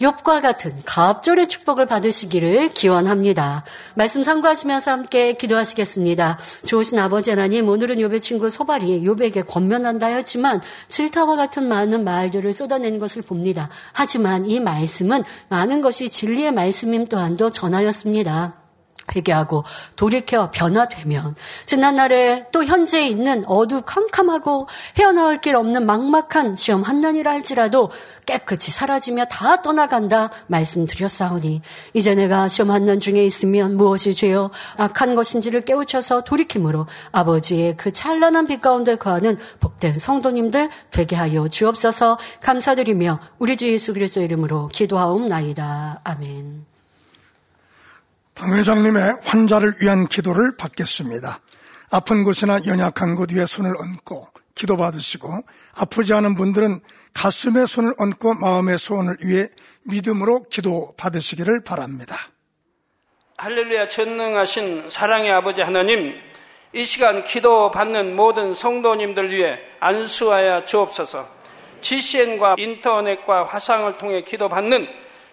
[0.00, 3.64] 욥과 같은 가업절의 축복을 받으시기를 기원합니다.
[3.94, 6.38] 말씀 참고하시면서 함께 기도하시겠습니다.
[6.66, 12.98] 좋으신 아버지 하나님, 오늘은 욥의 친구 소발이 욥에게 권면한다 했지만 질타와 같은 많은 말들을 쏟아낸
[12.98, 13.70] 것을 봅니다.
[13.92, 18.65] 하지만 이 말씀은 많은 것이 진리의 말씀임 또한도 전하였습니다.
[19.14, 27.30] 회개하고 돌이켜 변화되면 지난날에 또 현재 있는 어두 캄캄하고 헤어나올 길 없는 막막한 시험 한난이라
[27.30, 27.90] 할지라도
[28.26, 31.62] 깨끗이 사라지며 다 떠나간다 말씀드렸사오니
[31.94, 38.46] 이제 내가 시험 한난 중에 있으면 무엇이 죄요 악한 것인지를 깨우쳐서 돌이킴으로 아버지의 그 찬란한
[38.46, 46.00] 빛 가운데 거하는 복된 성도님들 되게 하여 주옵소서 감사드리며 우리 주 예수 그리스도 이름으로 기도하옵나이다
[46.04, 46.75] 아멘.
[48.36, 51.40] 당 회장님의 환자를 위한 기도를 받겠습니다.
[51.90, 55.40] 아픈 곳이나 연약한 곳 위에 손을 얹고 기도 받으시고
[55.74, 56.80] 아프지 않은 분들은
[57.14, 59.48] 가슴에 손을 얹고 마음의 소원을 위해
[59.84, 62.14] 믿음으로 기도 받으시기를 바랍니다.
[63.38, 66.12] 할렐루야 전능하신 사랑의 아버지 하나님
[66.74, 71.26] 이 시간 기도 받는 모든 성도님들 위해 안수하여 주옵소서
[71.80, 74.86] GCN과 인터넷과 화상을 통해 기도 받는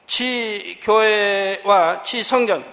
[0.08, 2.73] 지교회와 지성전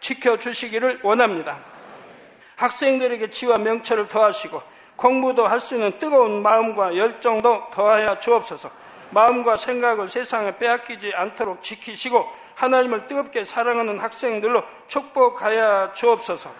[0.00, 1.58] 지켜주시기를 원합니다.
[2.56, 4.60] 학생들에게 지와 명철을 더하시고
[4.96, 8.70] 공부도 할 수 있는 뜨거운 마음과 열정도 더하여 주옵소서.
[9.10, 12.26] 마음과 생각을 세상에 빼앗기지 않도록 지키시고
[12.56, 16.50] 하나님을 뜨겁게 사랑하는 학생들로 축복하여 주옵소서.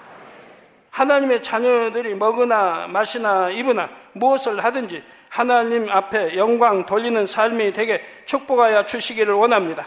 [0.90, 9.34] 하나님의 자녀들이 먹으나 마시나 입으나 무엇을 하든지 하나님 앞에 영광 돌리는 삶이 되게 축복하여 주시기를
[9.34, 9.86] 원합니다.